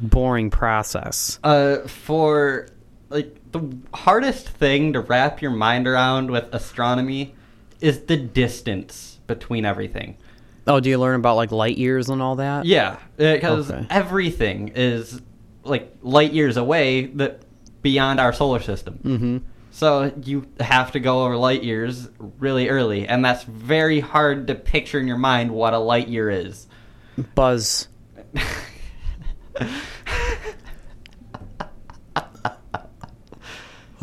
[0.01, 1.39] boring process.
[1.45, 2.69] Uh, for
[3.15, 3.63] like the
[3.95, 7.35] hardest thing to wrap your mind around with astronomy
[7.81, 10.17] is the distance between everything.
[10.67, 12.65] Oh, do you learn about like light years and all that?
[12.65, 13.87] Yeah, because Okay.
[13.89, 15.23] everything is
[15.63, 17.43] like light years away that
[17.83, 18.99] beyond our solar system.
[19.05, 19.39] Mm-hmm.
[19.71, 22.09] So you have to go over light years
[22.39, 26.31] really early, and that's very hard to picture in your mind what a light year
[26.31, 26.67] is.
[27.35, 27.89] Buzz.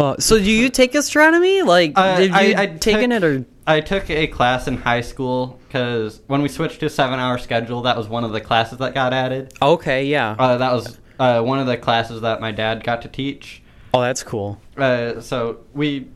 [0.01, 1.61] Uh, so do you take astronomy?
[1.61, 3.45] Like, Uh, did you I- I taken took- it or?
[3.67, 7.83] I took a class in high school because when we switched to a seven-hour schedule,
[7.83, 9.53] that was one of the classes that got added.
[9.61, 10.35] Okay, yeah.
[10.39, 13.61] Uh, that was uh, one of the classes that my dad got to teach.
[13.93, 14.59] oh, that's cool.
[14.75, 16.07] Uh, so we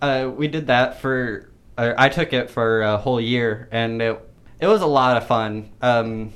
[0.00, 1.48] uh, we did that for.
[1.76, 4.20] Uh, I took it for a whole year, and it
[4.60, 5.70] it was a lot of fun.
[5.82, 6.32] Um,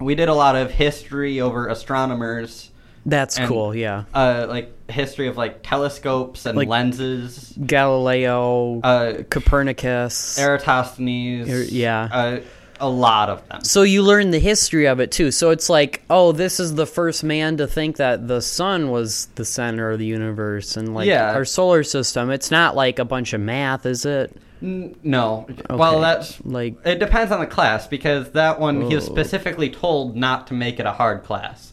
[0.00, 2.70] we did a lot of history over astronomers,
[3.08, 3.74] That's And- cool.
[3.74, 4.02] Yeah.
[4.14, 7.54] uh, like history of like telescopes and Like- lenses.
[7.64, 10.38] Galileo, Uh, Copernicus.
[10.38, 11.48] Eratosthenes.
[11.48, 12.08] Er, yeah.
[12.12, 12.38] Uh,
[12.78, 13.64] a lot of them.
[13.64, 15.30] so you learn the history of it too.
[15.30, 19.28] So it's like, oh, this is the first man to think that the sun was
[19.36, 21.32] the center of the universe and like Yeah.
[21.32, 22.30] our solar system.
[22.30, 24.30] It's not like a bunch of math, is it?
[24.60, 25.46] No.
[25.70, 26.00] Well, Okay.
[26.00, 29.12] that's Like, it depends on the class because that one he was Oh.
[29.12, 31.72] specifically told not to make it a hard class.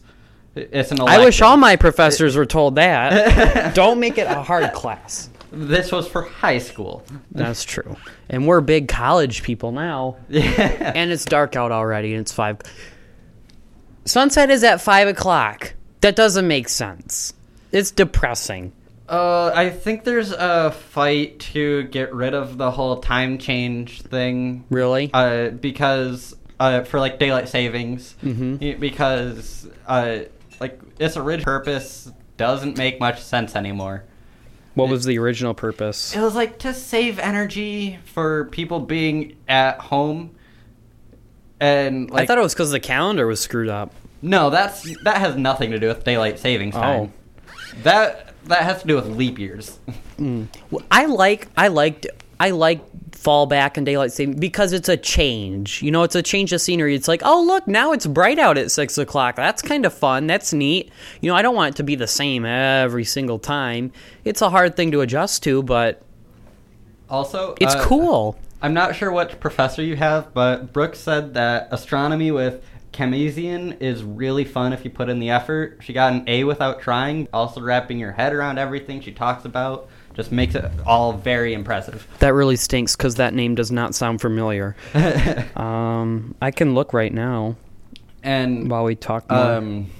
[0.54, 3.74] It- It's an I wish all my professors were told that.
[3.74, 5.28] Don't make it a hard class.
[5.50, 7.04] This was for high school.
[7.30, 7.96] That's true.
[8.28, 10.16] And we're big college people now.
[10.28, 10.92] Yeah.
[10.94, 12.60] And it's dark out already, and it's five.
[14.04, 15.74] Sunset is at five o'clock.
[16.00, 17.32] That doesn't make sense.
[17.72, 18.72] It's depressing.
[19.08, 24.64] Uh, I think there's a fight to get rid of the whole time change thing.
[24.70, 25.10] Really?
[25.12, 28.80] Uh, because uh, for like daylight savings, mm-hmm.
[28.80, 30.20] because uh,
[30.98, 34.04] its original purpose doesn't make much sense anymore.
[34.74, 36.14] what was the original purpose?
[36.16, 40.34] It was like to save energy for people being at home.
[41.60, 43.92] And like I thought it was because the calendar was screwed up.
[44.22, 47.12] no, that's that has nothing to do with daylight savings time.
[47.48, 47.54] Oh.
[47.82, 49.78] That that has to do with leap years.
[50.18, 50.48] Mm.
[50.70, 52.06] Well, I like I liked
[52.38, 52.80] I like
[53.24, 55.82] fallback and daylight saving because it's a change.
[55.82, 56.94] You know, it's a change of scenery.
[56.94, 59.36] It's like, oh look, now it's bright out at six o'clock.
[59.36, 60.26] That's kind of fun.
[60.26, 60.92] That's neat.
[61.20, 63.90] You know, I don't want it to be the same every single time.
[64.24, 66.02] It's a hard thing to adjust to, but
[67.08, 68.36] Also, it's uh, cool.
[68.62, 72.64] I'm not sure what professor you have, but Brooke said that astronomy with
[72.94, 75.80] Keynesian is really fun if you put in the effort.
[75.82, 77.28] She got an A without trying.
[77.32, 82.06] Also, wrapping your head around everything she talks about just makes it all very impressive.
[82.20, 84.76] That really stinks because that name does not sound familiar.
[85.56, 87.56] Um, I can look right now
[88.22, 89.90] and while we talk um,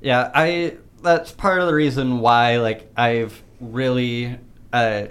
[0.00, 4.38] yeah, I that's part of the reason why like I've really
[4.72, 5.06] uh,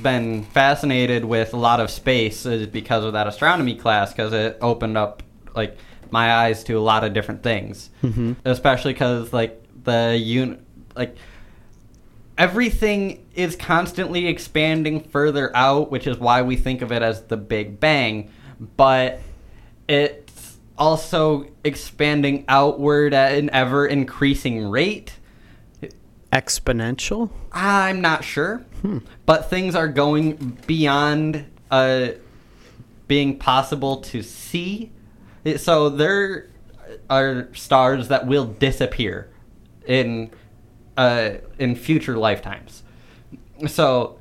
[0.00, 4.58] been fascinated with a lot of space is because of that astronomy class because it
[4.60, 5.22] opened up
[5.54, 5.76] like
[6.10, 8.36] my eyes to a lot of different things, Mhm.
[8.44, 10.64] especially because like the un-
[10.96, 11.16] like
[12.38, 17.36] everything is constantly expanding further out, which is why we think of it as the
[17.36, 18.30] Big Bang,
[18.76, 19.20] but
[19.88, 25.16] it's also expanding outward at an ever increasing rate.
[26.32, 27.30] Exponential?
[27.52, 28.64] I'm not sure,
[29.26, 32.10] but things are going beyond uh,
[33.08, 34.92] being possible to see.
[35.56, 36.48] So there
[37.08, 39.28] are stars that will disappear
[39.86, 40.30] in
[41.00, 42.82] uh, in future lifetimes.
[43.66, 44.18] So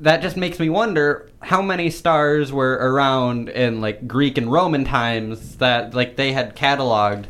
[0.00, 4.84] that just makes me wonder how many stars were around in like Greek and Roman
[4.84, 7.24] times that like they had cataloged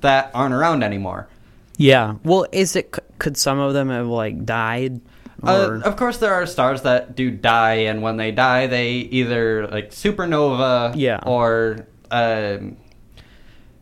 [0.00, 1.28] that aren't around anymore.
[1.76, 2.14] Yeah.
[2.24, 2.94] Well, is it?
[3.18, 5.00] Could some of them have like died?
[5.42, 9.68] Uh, of course, there are stars that do die, and when they die, they either
[9.68, 11.20] like supernova, Yeah.
[11.24, 12.76] or um,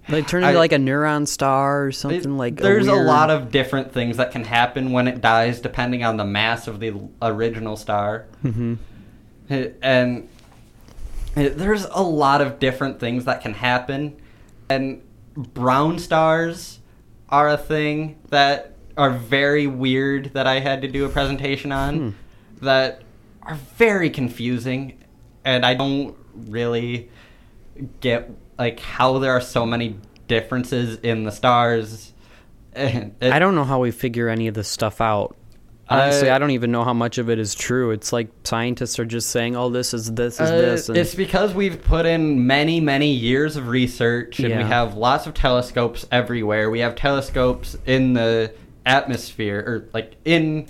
[0.09, 2.57] like turn into I- like a neutron star or it- something like.
[2.57, 2.63] That.
[2.63, 6.17] There's a, weird- lot of different things that can happen when it dies, depending on
[6.17, 6.93] the mass of the
[7.23, 8.79] original star, Mhm.
[9.49, 10.29] It- and
[11.35, 14.15] it- there's a lot of different things that can happen,
[14.69, 15.01] and
[15.37, 16.81] brown stars
[17.29, 21.95] are a thing that are very weird that I had to do a presentation on
[21.99, 22.09] Hmm.
[22.65, 23.03] that
[23.43, 24.95] are very confusing
[25.45, 26.17] and I don't
[26.49, 27.11] really
[28.01, 29.97] get like how there are so many
[30.29, 32.13] differences in the stars.
[32.75, 35.35] It- I don't know how we figure any of this stuff out.
[35.89, 37.93] Honestly, Uh, I don't even know how much of it is true.
[37.93, 41.15] It's like scientists are just saying, "Oh, this is this is Uh, this." And It's
[41.15, 46.05] because we've put in many, many years of research, and we have lots of telescopes
[46.11, 46.71] everywhere.
[46.71, 48.51] We have telescopes in the
[48.85, 50.67] atmosphere, or like in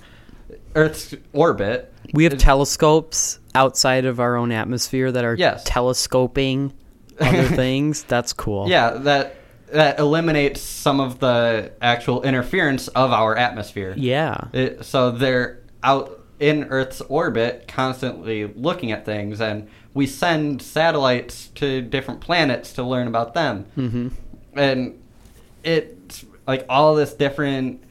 [0.75, 1.91] Earth's orbit.
[2.13, 5.63] we have It- telescopes outside of our own atmosphere that are Yes.
[5.65, 6.71] telescoping
[7.19, 8.03] other things.
[8.03, 8.69] That's cool.
[8.69, 9.35] Yeah, that
[9.71, 13.93] that eliminates some of the actual interference of our atmosphere.
[13.97, 14.47] Yeah.
[14.53, 21.47] It, so they're out in Earth's orbit, constantly looking at things, and we send satellites
[21.55, 23.65] to different planets to learn about them.
[23.77, 24.07] Mm-hmm.
[24.57, 25.01] and
[25.63, 27.83] it's like all this different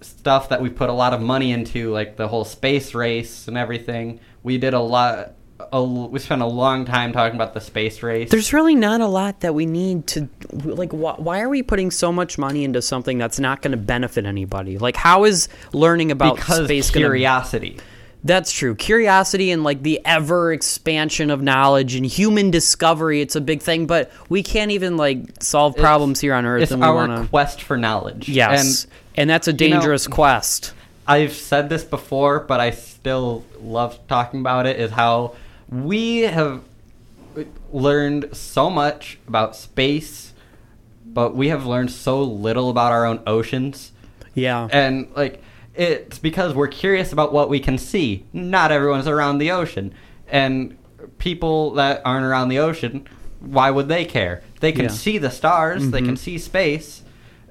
[0.00, 3.56] stuff that we put a lot of money into, like the whole space race and
[3.56, 4.20] everything.
[4.42, 5.32] We did a lot.
[5.72, 8.30] A, we spent a long time talking about the space race.
[8.30, 10.92] There's really not a lot that we need to like.
[10.92, 14.26] Wh- why are we putting so much money into something that's not going to benefit
[14.26, 14.78] anybody?
[14.78, 17.78] Like, how is learning about because space curiosity.
[18.26, 18.74] That's true.
[18.74, 23.86] Curiosity and like the ever expansion of knowledge and human discovery, it's a big thing,
[23.86, 27.22] but we can't even like solve problems here on Earth It's and we our want
[27.22, 28.30] to quest for knowledge.
[28.30, 28.84] Yes.
[28.84, 30.72] and And, that's a you know- dangerous quest.
[31.06, 34.80] I've said this before, but I still love talking about it.
[34.80, 35.34] Is how
[35.68, 36.62] we have
[37.72, 40.32] learned so much about space,
[41.04, 43.92] but we have learned so little about our own oceans.
[44.34, 44.68] Yeah.
[44.72, 45.42] And like
[45.74, 48.24] it's because we're curious about what we can see.
[48.32, 49.92] Not everyone's around the ocean.
[50.28, 50.76] And
[51.18, 53.06] people that aren't around the ocean,
[53.40, 54.42] why would they care?
[54.60, 54.90] They can Yeah.
[54.90, 56.16] see the stars, they can mm-hmm.
[56.16, 57.02] see space.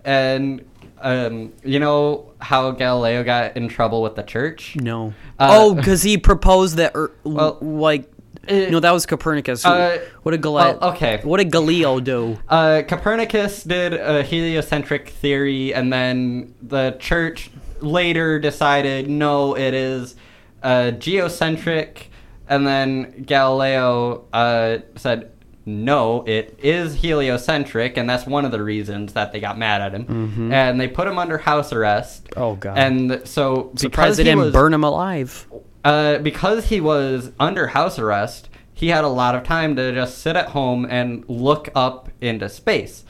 [0.05, 0.66] And
[1.04, 4.76] um, you know how Galileo got in trouble with the church?
[4.76, 5.14] no.
[5.39, 8.10] Uh, oh, because he proposed that, er, Well, like,
[8.47, 9.66] it- no, that was Copernicus.
[9.66, 10.78] Uh, what did Galileo?
[10.80, 11.20] well, okay.
[11.24, 12.38] What did Galileo do?
[12.47, 17.51] Uh, Copernicus did a heliocentric theory, and then the church
[17.82, 20.16] later decided no, it is
[20.62, 22.10] uh, geocentric.
[22.47, 25.32] And then Galileo uh, said
[25.66, 29.93] no, it is heliocentric, and that's one of the reasons that they got mad at
[29.93, 30.51] him.
[30.51, 32.28] And they put him under house arrest.
[32.36, 32.78] Oh, God.
[32.78, 35.47] And so because they he didn't was, burn him alive.
[35.86, 40.18] uh, because he was under house arrest, he had a lot of time to just
[40.20, 43.05] sit at home and look up into space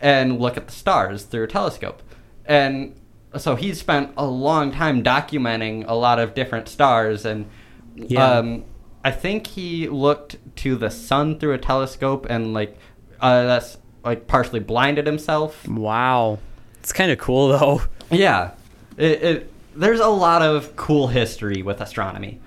[0.00, 2.02] and look at the stars through a telescope.
[2.46, 2.94] And
[3.36, 7.46] so he spent a long time documenting a lot of different stars and
[7.96, 8.24] Yeah.
[8.38, 8.64] um,
[9.04, 12.76] I think he looked to the sun through a telescope and like
[13.20, 15.66] uh, that's like partially blinded himself.
[15.68, 16.38] Wow.
[16.80, 17.82] It's kind of cool, though.
[18.10, 18.52] Yeah,
[18.96, 22.40] it, it there's a lot of cool history with astronomy.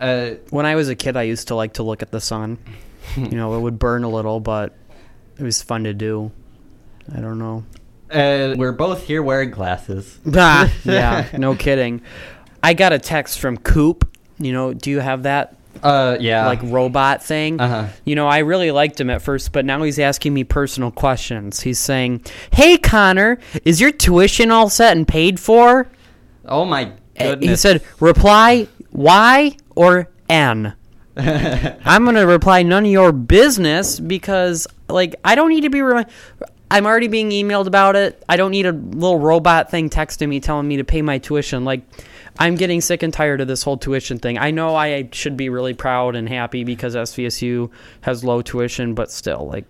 [0.00, 2.58] Uh, When I was a kid, I used to like to look at the sun.
[3.16, 4.74] you know, it would burn a little, but
[5.38, 6.32] it was fun to do.
[7.14, 7.64] I don't know.
[8.10, 10.18] uh, we're both here wearing glasses.
[10.34, 12.00] Ah, yeah, no kidding.
[12.62, 14.08] I got a text from Coop.
[14.38, 16.46] You know, do you have that Uh, yeah.
[16.46, 17.60] like robot thing?
[17.60, 17.86] Uh-huh.
[18.04, 21.60] You know, I really liked him at first, but now he's asking me personal questions.
[21.60, 22.22] He's saying,
[22.52, 25.88] "Hey Connor, is your tuition all set and paid for?"
[26.46, 26.84] oh my
[27.18, 27.48] Uh, goodness.
[27.50, 30.74] He said, "Reply Y or N."
[31.16, 36.10] I'm gonna reply none of your business because like I don't need to be remi-
[36.70, 38.20] I'm already being emailed about it.
[38.28, 41.64] I don't need a little robot thing texting me telling me to pay my tuition.
[41.64, 41.82] Like,
[42.38, 44.38] I'm getting sick and tired of this whole tuition thing.
[44.38, 47.70] I know I should be really proud and happy because SVSU
[48.00, 49.64] has low tuition, but still, like,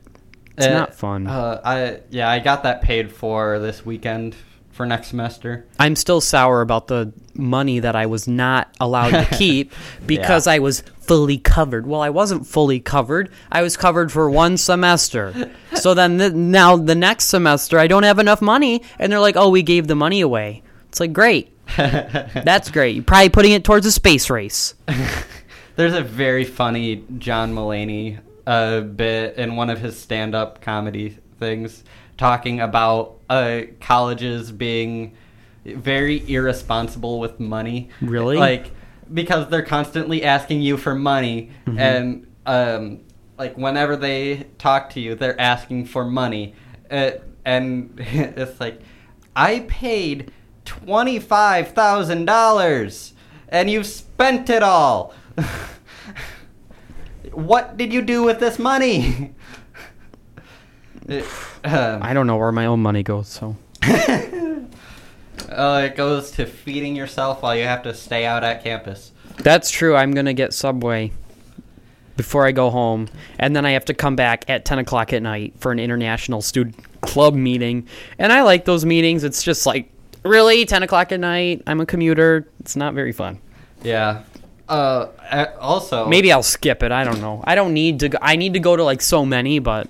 [0.56, 1.26] it's Uh, not fun.
[1.26, 4.34] Uh, I yeah, I got that paid for this weekend
[4.70, 5.66] for next semester.
[5.78, 9.72] I'm still sour about the money that I was not allowed to keep
[10.06, 11.86] because I was fully covered.
[11.86, 13.30] Well, I wasn't fully covered.
[13.52, 15.50] I was covered for one semester.
[15.74, 19.36] So then the, now the next semester I don't have enough money and they're like,
[19.36, 21.53] "Oh, we gave the money away." It's like, "Great.
[22.44, 22.94] That's great.
[22.94, 24.74] You're probably putting it towards a space race."
[25.76, 31.82] There's a very funny John Mulaney uh, bit in one of his stand-up comedy things
[32.16, 35.16] talking about uh, colleges being
[35.64, 37.88] very irresponsible with money.
[38.00, 38.36] Really?
[38.36, 38.70] Like
[39.12, 41.78] because they're constantly asking you for money Mm-hmm.
[41.78, 43.00] and um,
[43.38, 46.54] like whenever they talk to you, they're asking for money.
[46.90, 47.12] Uh,
[47.44, 48.80] and it's like
[49.34, 50.30] I paid
[50.64, 53.12] $25,000
[53.48, 55.14] and you've spent it all.
[57.32, 59.32] what did you do with this money?
[61.08, 66.96] Um, I don't know where my own money goes, so uh, it goes to feeding
[66.96, 69.12] yourself while you have to stay out at campus.
[69.36, 69.96] That's true.
[69.96, 71.12] I'm gonna get Subway
[72.16, 73.08] before I go home,
[73.38, 76.40] and then I have to come back at 10 o'clock at night for an international
[76.40, 77.86] student club meeting.
[78.18, 79.24] And I like those meetings.
[79.24, 79.90] It's just like,
[80.24, 81.62] really, 10 o'clock at night.
[81.66, 82.46] I'm a commuter.
[82.60, 83.38] It's not very fun.
[83.82, 84.22] Yeah.
[84.68, 85.08] Uh,
[85.60, 86.90] also, Maybe I'll skip it.
[86.90, 87.42] I don't know.
[87.44, 88.08] I don't need to.
[88.08, 89.88] Go, I need to go to like so many, but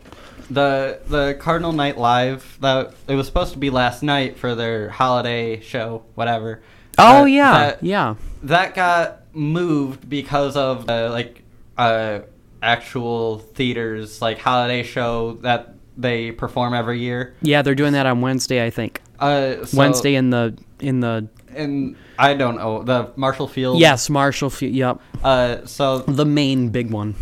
[0.50, 4.88] the the Cardinal Night Live that it was supposed to be last night for their
[4.90, 6.60] holiday show, whatever.
[6.98, 8.14] oh yeah, that- yeah.
[8.42, 11.42] that got moved because of uh, like
[11.78, 12.20] uh
[12.62, 17.34] actual theaters like holiday show that they perform every year.
[17.42, 19.00] Yeah, they're doing that on Wednesday, I think.
[19.18, 23.78] Uh, so- Wednesday in the in the and I don't know the Marshall Field.
[23.78, 24.50] yes, Marshall.
[24.50, 24.74] Field.
[24.74, 27.14] yep, Uh, so the main big one.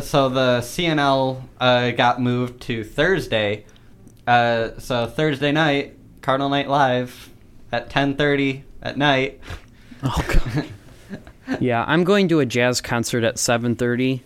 [0.00, 3.64] so the CNL uh, got moved to Thursday.
[4.26, 7.30] Uh, so Thursday night, Cardinal Night Live
[7.72, 9.40] at 10:30 at night.
[10.02, 10.66] Oh god.
[11.60, 14.20] yeah, I'm going to a jazz concert at 7:30.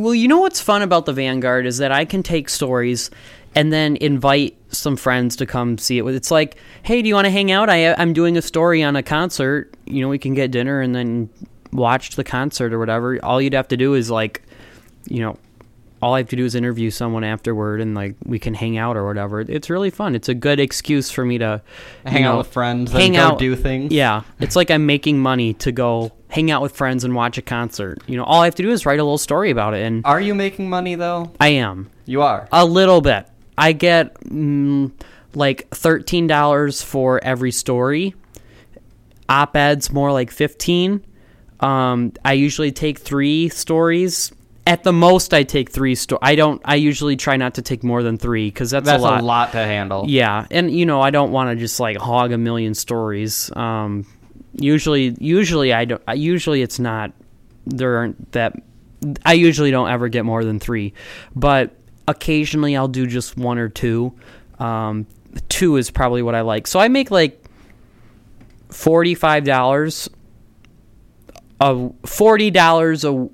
[0.00, 3.10] Well, you know what's fun about the Vanguard is that I can take stories
[3.58, 6.06] and then invite some friends to come see it.
[6.06, 7.68] It's like, hey, do you want to hang out?
[7.68, 9.74] I, I'm doing a story on a concert.
[9.84, 11.28] You know, we can get dinner and then
[11.72, 13.18] watch the concert or whatever.
[13.24, 14.42] All you'd have to do is like,
[15.08, 15.36] you know,
[16.00, 18.96] all I have to do is interview someone afterward and like we can hang out
[18.96, 19.40] or whatever.
[19.40, 20.14] It's really fun.
[20.14, 21.60] It's a good excuse for me to
[22.06, 23.92] Hang out with friends hang and go out, do things.
[23.92, 27.42] Yeah, it's like I'm making money to go hang out with friends and watch a
[27.42, 27.98] concert.
[28.06, 30.06] You know, all I have to do is write a little story about it, and
[30.06, 31.32] Are you making money though?
[31.40, 32.46] I am You are.
[32.52, 33.26] a little bit.
[33.58, 34.92] I get mm,
[35.34, 38.14] like thirteen dollars for every story.
[39.28, 41.04] Op-eds more like fifteen.
[41.60, 44.32] Um, I usually take three stories.
[44.66, 45.94] At the most, I take three.
[45.94, 46.20] stories.
[46.22, 46.60] I don't.
[46.64, 49.52] I usually try not to take more than three because that's, That's a lot.
[49.52, 50.04] to handle.
[50.06, 53.50] Yeah, and you know, I don't want to just like hog a million stories.
[53.56, 54.06] Um,
[54.52, 56.02] usually, usually I don't.
[56.14, 57.12] Usually, it's not.
[57.66, 58.60] There aren't that.
[59.24, 60.92] I usually don't ever get more than three,
[61.34, 61.74] but
[62.08, 64.14] occasionally I'll do just one or two.
[64.58, 65.06] Um,
[65.48, 66.66] two is probably what I like.
[66.66, 67.40] So I make like
[68.70, 70.08] forty-five dollars.
[71.60, 73.28] A forty dollars a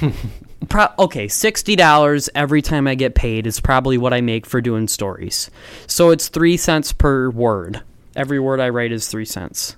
[0.68, 4.60] Pro- okay, sixty dollars every time I get paid is probably what I make for
[4.60, 5.50] doing stories.
[5.86, 7.82] So it's three cents per word.
[8.14, 9.76] Every word I write is three cents.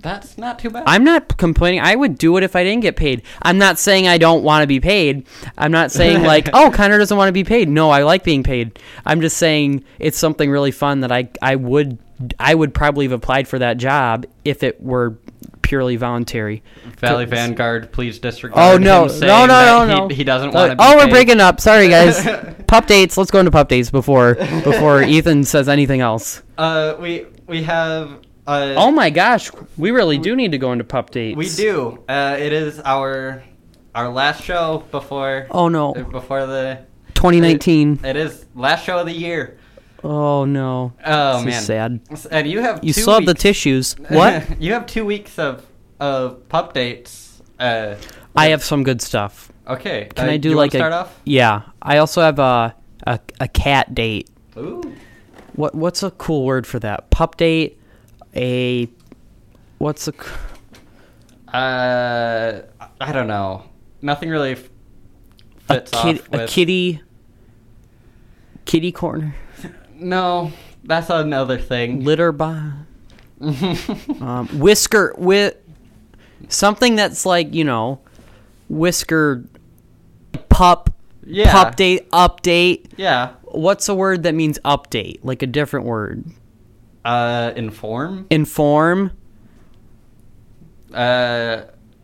[0.00, 0.84] That's not too bad.
[0.86, 1.80] I'm not complaining.
[1.80, 3.22] I would do it if I didn't get paid.
[3.42, 5.26] I'm not saying I don't want to be paid.
[5.58, 7.68] I'm not saying like, oh, Connor doesn't want to be paid.
[7.68, 8.78] No, I like being paid.
[9.04, 11.98] I'm just saying it's something really fun that I I would
[12.38, 15.18] I would probably have applied for that job if it were
[15.62, 16.62] purely voluntary.
[16.98, 18.58] Valley Vanguard, please disregard.
[18.60, 20.08] Oh no, him no, no, no, no.
[20.08, 20.76] He, he doesn't want to.
[20.80, 21.60] oh, we're breaking up.
[21.60, 22.26] Sorry, guys.
[22.66, 23.16] pup dates.
[23.16, 26.42] Let's go into pup dates before before Ethan says anything else.
[26.58, 28.18] Uh, we we have.
[28.50, 31.36] Uh, Oh my gosh, we really do need to go into pup dates.
[31.36, 32.02] we do.
[32.08, 33.44] Uh, it is our
[33.94, 35.46] our last show before.
[35.50, 38.00] Oh no, Before the 2019.
[38.04, 39.58] It is last show of the year.
[40.02, 40.92] Oh no.
[41.04, 42.28] Oh This is man, sad.
[42.30, 43.94] And you have You two still have the tissues.
[44.08, 44.60] What?
[44.60, 45.64] you have two weeks of
[46.00, 47.42] of pup dates.
[47.58, 47.96] Uh,
[48.34, 49.52] I have some good stuff.
[49.66, 50.08] Okay.
[50.14, 51.20] Can uh, I do you like wanna a start off?
[51.24, 52.74] Yeah, I also have a
[53.06, 54.28] a, a cat date.
[54.56, 54.96] Ooh.
[55.54, 57.10] What what's a cool word for that?
[57.10, 57.79] Pup date.
[58.34, 58.88] A
[59.78, 60.12] what's a
[61.52, 62.62] Uh,
[63.00, 63.64] I don't know.
[64.02, 64.70] Nothing really f-
[65.68, 67.02] a, fits kid, off a kitty
[68.64, 69.34] Kitty corner.
[69.94, 70.52] No,
[70.84, 72.04] that's another thing.
[72.04, 72.76] Litter box.
[73.40, 75.56] um, whisker with
[76.48, 78.00] something that's like you know,
[78.68, 79.44] whisker
[80.48, 80.90] pup.
[81.26, 81.50] Yeah.
[81.50, 82.92] Pup date update.
[82.96, 83.32] Yeah.
[83.42, 85.18] What's a word that means update?
[85.22, 86.24] Like a different word.
[87.04, 88.26] Uh, inform.
[88.30, 89.12] Inform.
[90.92, 91.62] Uh,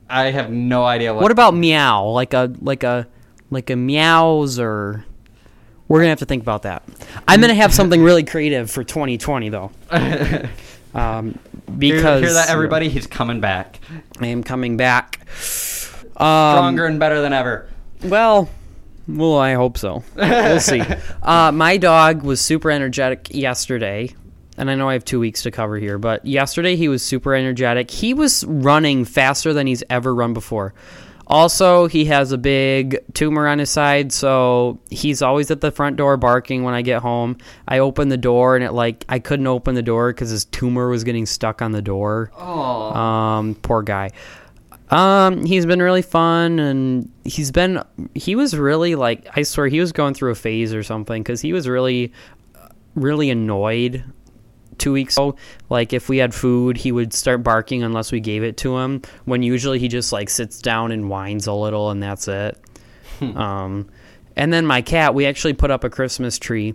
[0.09, 1.23] I have no idea what.
[1.23, 2.07] What about meow?
[2.09, 3.07] Like a like a
[3.51, 5.05] like a meows or
[5.89, 6.83] we're gonna have to think about that.
[7.27, 9.71] I'm gonna have something really creative for 2020 though.
[10.95, 11.39] Um,
[11.79, 12.89] Hear- because hear that, everybody?
[12.89, 13.81] He's coming back,
[14.19, 15.21] I am coming back.
[16.17, 17.69] Um, stronger and better than ever.
[18.03, 18.49] Well,
[19.07, 20.03] well, I hope so.
[20.15, 20.83] We'll see.
[21.23, 24.15] Uh, my dog was super energetic yesterday,
[24.57, 27.35] and I know I have two weeks to cover here, but yesterday he was super
[27.35, 27.91] energetic.
[27.91, 30.75] He was running faster than he's ever run before.
[31.29, 35.97] Also, he has a big tumor on his side, so he's always at the front
[35.97, 37.37] door barking when I get home.
[37.67, 40.89] I open the door, and it like I couldn't open the door because his tumor
[40.89, 42.31] was getting stuck on the door.
[42.39, 44.13] Oh, Um, poor guy.
[44.89, 47.83] Um, he's been really fun, and he's been.
[48.15, 51.41] He was really like I swear he was going through a phase or something because
[51.41, 52.13] he was really,
[52.95, 54.05] really annoyed.
[54.79, 55.37] Two weeks ago,
[55.71, 59.03] like if we had food, he would start barking unless we gave it to him.
[59.25, 62.59] When usually he just like sits down and whines a little, and that's it.
[63.21, 63.89] Um,
[64.37, 66.75] and then my cat, we actually put up a Christmas tree.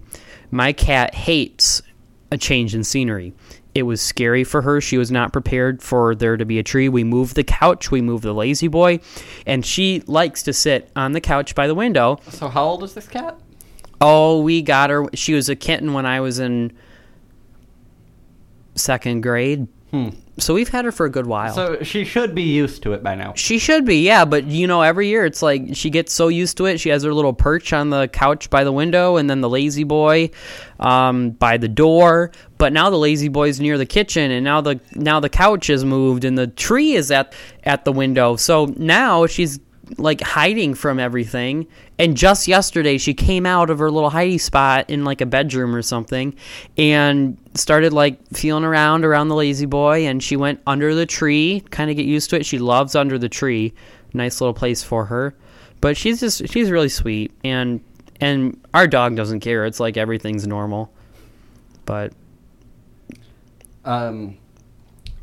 [0.50, 1.84] My cat hates
[2.32, 3.34] a change in scenery.
[3.76, 4.82] It was scary for her.
[4.82, 6.90] She was not prepared for there to be a tree.
[6.90, 9.00] We moved the couch, we moved the lazy boy,
[9.46, 12.20] and she likes to sit on the couch by the window.
[12.30, 13.40] so how old is this cat?
[14.02, 15.06] Oh, we got her.
[15.14, 16.74] She was a kitten when I was in
[18.82, 19.68] second grade.
[20.38, 21.54] So we've had her for a good while.
[21.54, 23.34] So she should be used to it by now.
[23.36, 26.56] She should be, yeah, but you know, every year it's like she gets so used
[26.58, 26.80] to it.
[26.80, 29.84] She has her little perch on the couch by the window, and then the lazy
[29.84, 30.32] boy
[30.80, 32.32] um, by the door.
[32.58, 35.84] But now the lazy boy's near the kitchen, and now the now the couch is
[35.84, 37.34] moved, and the tree is at
[37.66, 38.38] at the window.
[38.38, 39.60] So now she's
[39.98, 41.68] like hiding from everything.
[42.00, 45.76] And just yesterday, she came out of her little hidey spot in like a bedroom
[45.76, 46.36] or something,
[46.78, 50.08] and started like feeling around around the lazy boy.
[50.08, 52.46] And she went under the tree, kind of get used to it.
[52.46, 53.74] She loves under the tree.
[54.14, 55.36] Nice little place for her.
[55.80, 57.82] But she's just she's really sweet, and
[58.20, 59.66] and our dog doesn't care.
[59.66, 60.94] It's like everything's normal.
[61.86, 62.14] But
[63.84, 64.38] Um,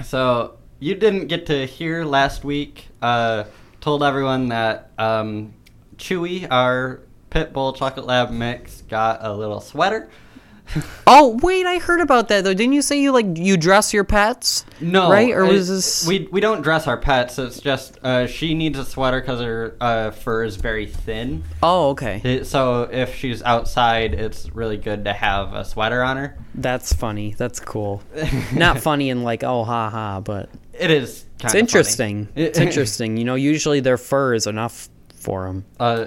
[0.02, 2.88] so you didn't get to hear last week.
[3.00, 3.44] Uh,
[3.88, 5.54] told everyone that um,
[5.96, 7.00] Chewy, our
[7.30, 10.10] pit bull chocolate lab mix, got a little sweater.
[11.06, 12.52] oh wait, I heard about that though.
[12.52, 14.66] Didn't you say you like you dress your pets?
[14.82, 15.32] No, right?
[15.32, 16.06] Or it- was this?
[16.06, 17.38] We we don't dress our pets.
[17.38, 21.44] It's just uh, she needs a sweater because her uh, fur is very thin.
[21.62, 22.20] oh, okay.
[22.22, 26.36] It, so if she's outside, it's really good to have a sweater on her.
[26.54, 27.32] That's funny.
[27.38, 28.02] That's cool.
[28.54, 31.24] Not funny and like oh ha ha, but It is.
[31.38, 32.26] Kind it's interesting.
[32.26, 32.46] Funny.
[32.46, 33.16] it's interesting.
[33.16, 35.64] You know, usually their fur is enough for them.
[35.78, 36.06] Uh,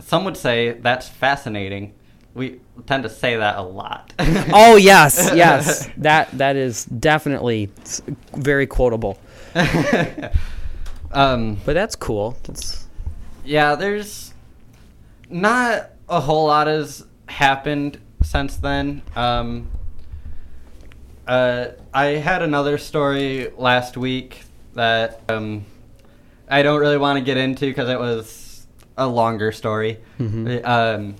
[0.00, 1.94] some would say that's fascinating.
[2.34, 4.12] We tend to say that a lot.
[4.54, 5.88] Oh yes, yes.
[5.98, 7.70] That that is definitely
[8.34, 9.18] very quotable.
[11.12, 12.36] um, But that's cool.
[12.44, 12.86] That's
[13.44, 14.32] yeah, there's
[15.28, 19.02] not a whole lot has happened since then.
[19.14, 19.70] Um,
[21.26, 24.42] uh, I had another story last week
[24.74, 25.64] that um,
[26.48, 28.66] I don't really want to get into because it was
[28.96, 29.98] a longer story.
[30.64, 31.16] Um,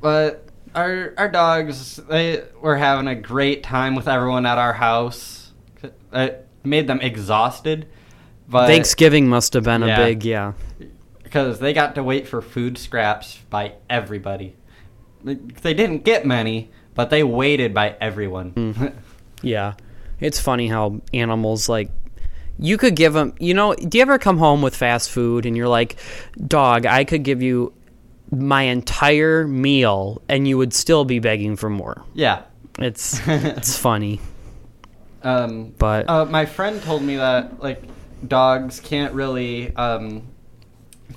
[0.00, 0.44] but
[0.74, 5.52] our our dogs they were having a great time with everyone at our house.
[6.12, 7.88] It made them exhausted.
[8.48, 10.54] But Thanksgiving must have been a big yeah.
[11.22, 14.56] because they got to wait for food scraps by everybody.
[15.22, 19.02] They didn't get many, but they waited by everyone.
[19.42, 19.74] Yeah.
[20.20, 21.90] It's funny how animals like
[22.58, 25.56] you could give them, you know, do you ever come home with fast food and
[25.56, 25.96] you're like,
[26.46, 27.72] "Dog, I could give you
[28.30, 32.42] my entire meal and you would still be begging for more." yeah.
[32.78, 34.20] It's it's funny.
[35.22, 37.82] Um, But uh, my friend told me that like
[38.26, 40.28] dogs can't really um,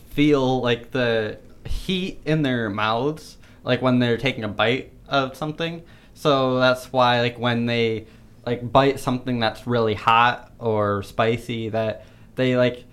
[0.10, 5.84] feel like the heat in their mouths, like when they're taking a bite of something.
[6.14, 8.08] So that's why like when they
[8.46, 12.06] like bite something that's really hot or spicy, that
[12.36, 12.86] they like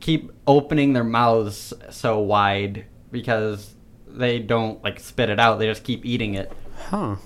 [0.00, 3.74] keep opening their mouths so wide because
[4.06, 5.58] they don't like spit it out.
[5.58, 6.52] They just keep eating it.
[6.88, 7.16] huh.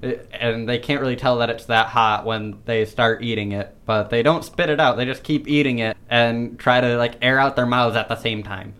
[0.00, 3.74] It- and they can't really tell that it's that hot when they start eating it
[3.84, 7.14] but they don't spit it out they just keep eating it and try to like
[7.20, 8.74] air out their mouths at the same time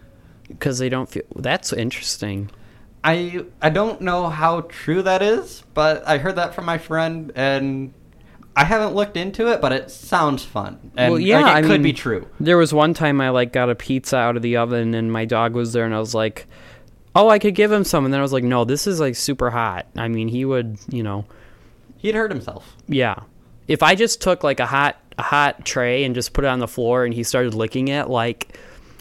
[0.46, 1.24] Because they don't feel.
[1.34, 2.52] That's interesting.
[3.02, 7.32] I I don't know how true that is, but I heard that from my friend,
[7.34, 7.92] and
[8.58, 10.90] I haven't looked into it, but it sounds fun.
[10.96, 12.26] And well, yeah, like, it I could mean, be true.
[12.40, 15.24] There was one time I like got a pizza out of the oven and my
[15.24, 16.46] dog was there and I was like,
[17.14, 19.14] "Oh, I could give him some." And then I was like, "No, this is like
[19.14, 21.24] super hot." I mean, he would, you know,
[21.98, 22.74] He'd hurt himself.
[22.88, 23.20] yeah.
[23.68, 26.58] If I just took like a hot a hot tray and just put it on
[26.58, 28.58] the floor and he started licking it, like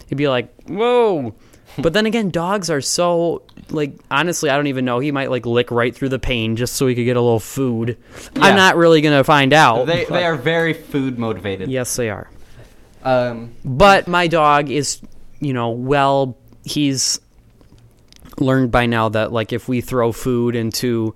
[0.08, 1.34] he'd be like, "Whoa."
[1.80, 4.98] But then again, dogs are so like honestly, I don't even know.
[4.98, 7.40] He might like lick right through the pane just so he could get a little
[7.40, 7.96] food.
[8.34, 8.44] Yeah.
[8.44, 9.86] I'm not really gonna find out.
[9.86, 11.70] They but- they are very food motivated.
[11.70, 12.30] Yes, they are.
[13.02, 13.54] Um.
[13.64, 15.00] But my dog is,
[15.40, 17.20] you know, well, he's
[18.38, 21.14] learned by now that like if we throw food into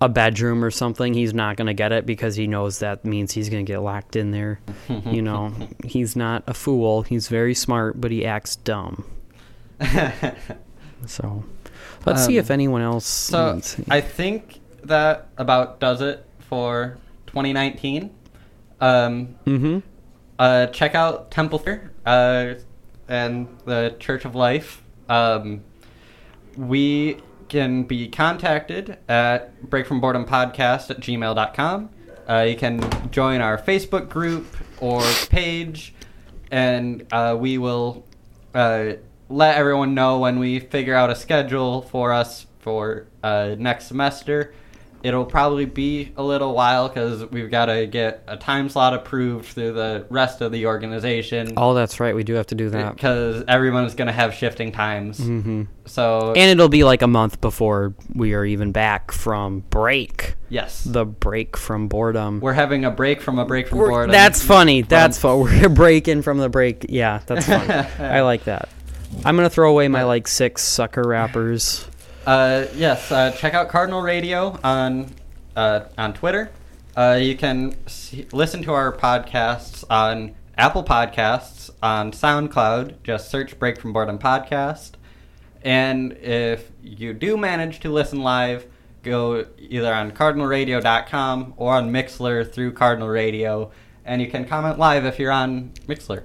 [0.00, 3.30] a bedroom or something, he's not going to get it because he knows that means
[3.30, 4.60] he's going to get locked in there.
[5.06, 5.52] you know,
[5.84, 7.02] he's not a fool.
[7.02, 9.04] He's very smart, but he acts dumb.
[11.06, 11.44] So,
[12.06, 13.06] let's see Um, if anyone else.
[13.06, 13.60] So.
[13.90, 18.10] I think that about does it for 2019.
[18.80, 19.82] Um, Mhm.
[20.38, 21.62] uh, check out Temple
[22.04, 22.54] uh,
[23.08, 24.82] and the Church of Life.
[25.08, 25.60] Um,
[26.56, 27.18] we
[27.48, 31.90] can be contacted at Break from Boredom Podcast at gmail.com.
[32.28, 32.80] Uh, you can
[33.10, 34.46] join our Facebook group
[34.80, 35.94] or page,
[36.50, 38.04] and uh, we will
[38.54, 38.92] uh,
[39.32, 44.54] let everyone know when we figure out a schedule for us for uh, next semester.
[45.02, 49.46] It'll probably be a little while because we've got to get a time slot approved
[49.46, 51.54] through the rest of the organization.
[51.56, 52.14] Oh, that's right.
[52.14, 52.94] We do have to do that.
[52.94, 55.18] Because everyone's going to have shifting times.
[55.18, 60.36] hmm So, And it'll be like a month before we are even back from break.
[60.48, 60.84] yes.
[60.84, 62.38] The break from boredom.
[62.38, 64.12] We're having a break from a break from We're- boredom.
[64.12, 64.82] That's funny.
[64.82, 65.40] That's fun.
[65.40, 66.86] We're breaking from the break.
[66.88, 67.68] Yeah, that's fun.
[67.98, 68.68] I like that.
[69.24, 71.88] I'm gonna throw away my like six sucker wrappers.
[72.26, 75.12] Uh, yes, uh, check out Cardinal Radio on
[75.56, 76.50] uh, on Twitter.
[76.96, 83.02] Uh, you can see, listen to our podcasts on Apple Podcasts, on SoundCloud.
[83.02, 84.92] Just search Break from Boredom Podcast.
[85.62, 88.66] And if you do manage to listen live,
[89.02, 93.70] go either on cardinalradio.com or on Mixlr through Cardinal Radio.
[94.04, 96.24] And you can comment live if you're on Mixlr.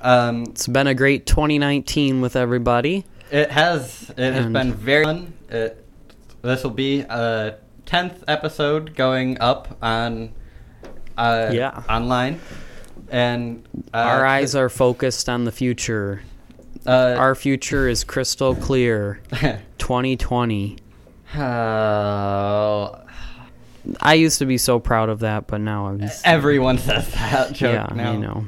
[0.00, 3.04] Um, It's been a great 2019 with everybody.
[3.30, 4.10] it has.
[4.16, 5.32] It has And- been very fun.
[5.50, 5.84] It,
[6.42, 7.56] this will be a
[7.86, 10.30] tenth episode going up on.
[11.16, 11.82] Uh, Yeah.
[11.88, 12.38] Online,
[13.10, 16.22] and uh, Our eyes are focused on the future.
[16.86, 19.20] Uh, Our future is crystal clear.
[19.78, 20.76] 2020.
[21.36, 22.98] oh,
[24.00, 27.52] I used to be so proud of that, but now I'm just, everyone says that
[27.54, 28.12] joke yeah, now.
[28.12, 28.46] you know.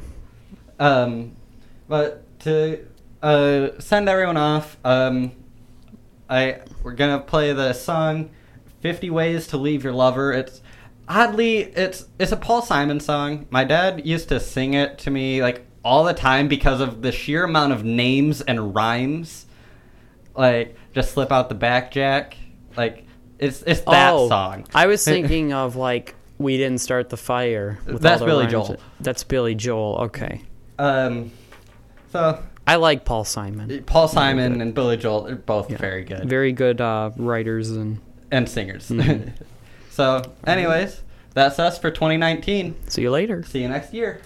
[0.78, 1.32] Um,
[1.90, 2.86] but to
[3.20, 5.32] uh, send everyone off, um,
[6.30, 8.30] I we're gonna play the song
[8.80, 10.62] "50 Ways to Leave Your Lover." It's
[11.08, 13.48] oddly it's it's a Paul Simon song.
[13.50, 17.10] My dad used to sing it to me like all the time because of the
[17.10, 19.46] sheer amount of names and rhymes.
[20.36, 22.36] Like just slip out the back jack.
[22.76, 23.04] Like
[23.40, 24.68] it's it's that oh, song.
[24.72, 27.80] I was thinking of like we didn't start the fire.
[27.84, 28.52] with That's Billy rhymes.
[28.52, 28.76] Joel.
[29.00, 29.96] That's Billy Joel.
[30.02, 30.42] Okay,
[30.78, 31.32] Um,
[32.12, 33.82] so I like Paul Simon.
[33.84, 35.78] Paul Simon and Billy Joel are both Yeah.
[35.78, 36.28] very good.
[36.28, 37.98] Very good uh, writers and
[38.30, 38.88] and singers.
[38.88, 39.32] Mhm.
[39.90, 41.02] so, anyways,
[41.34, 42.76] that's us for 2019.
[42.88, 43.42] see you later.
[43.42, 44.20] See you next year.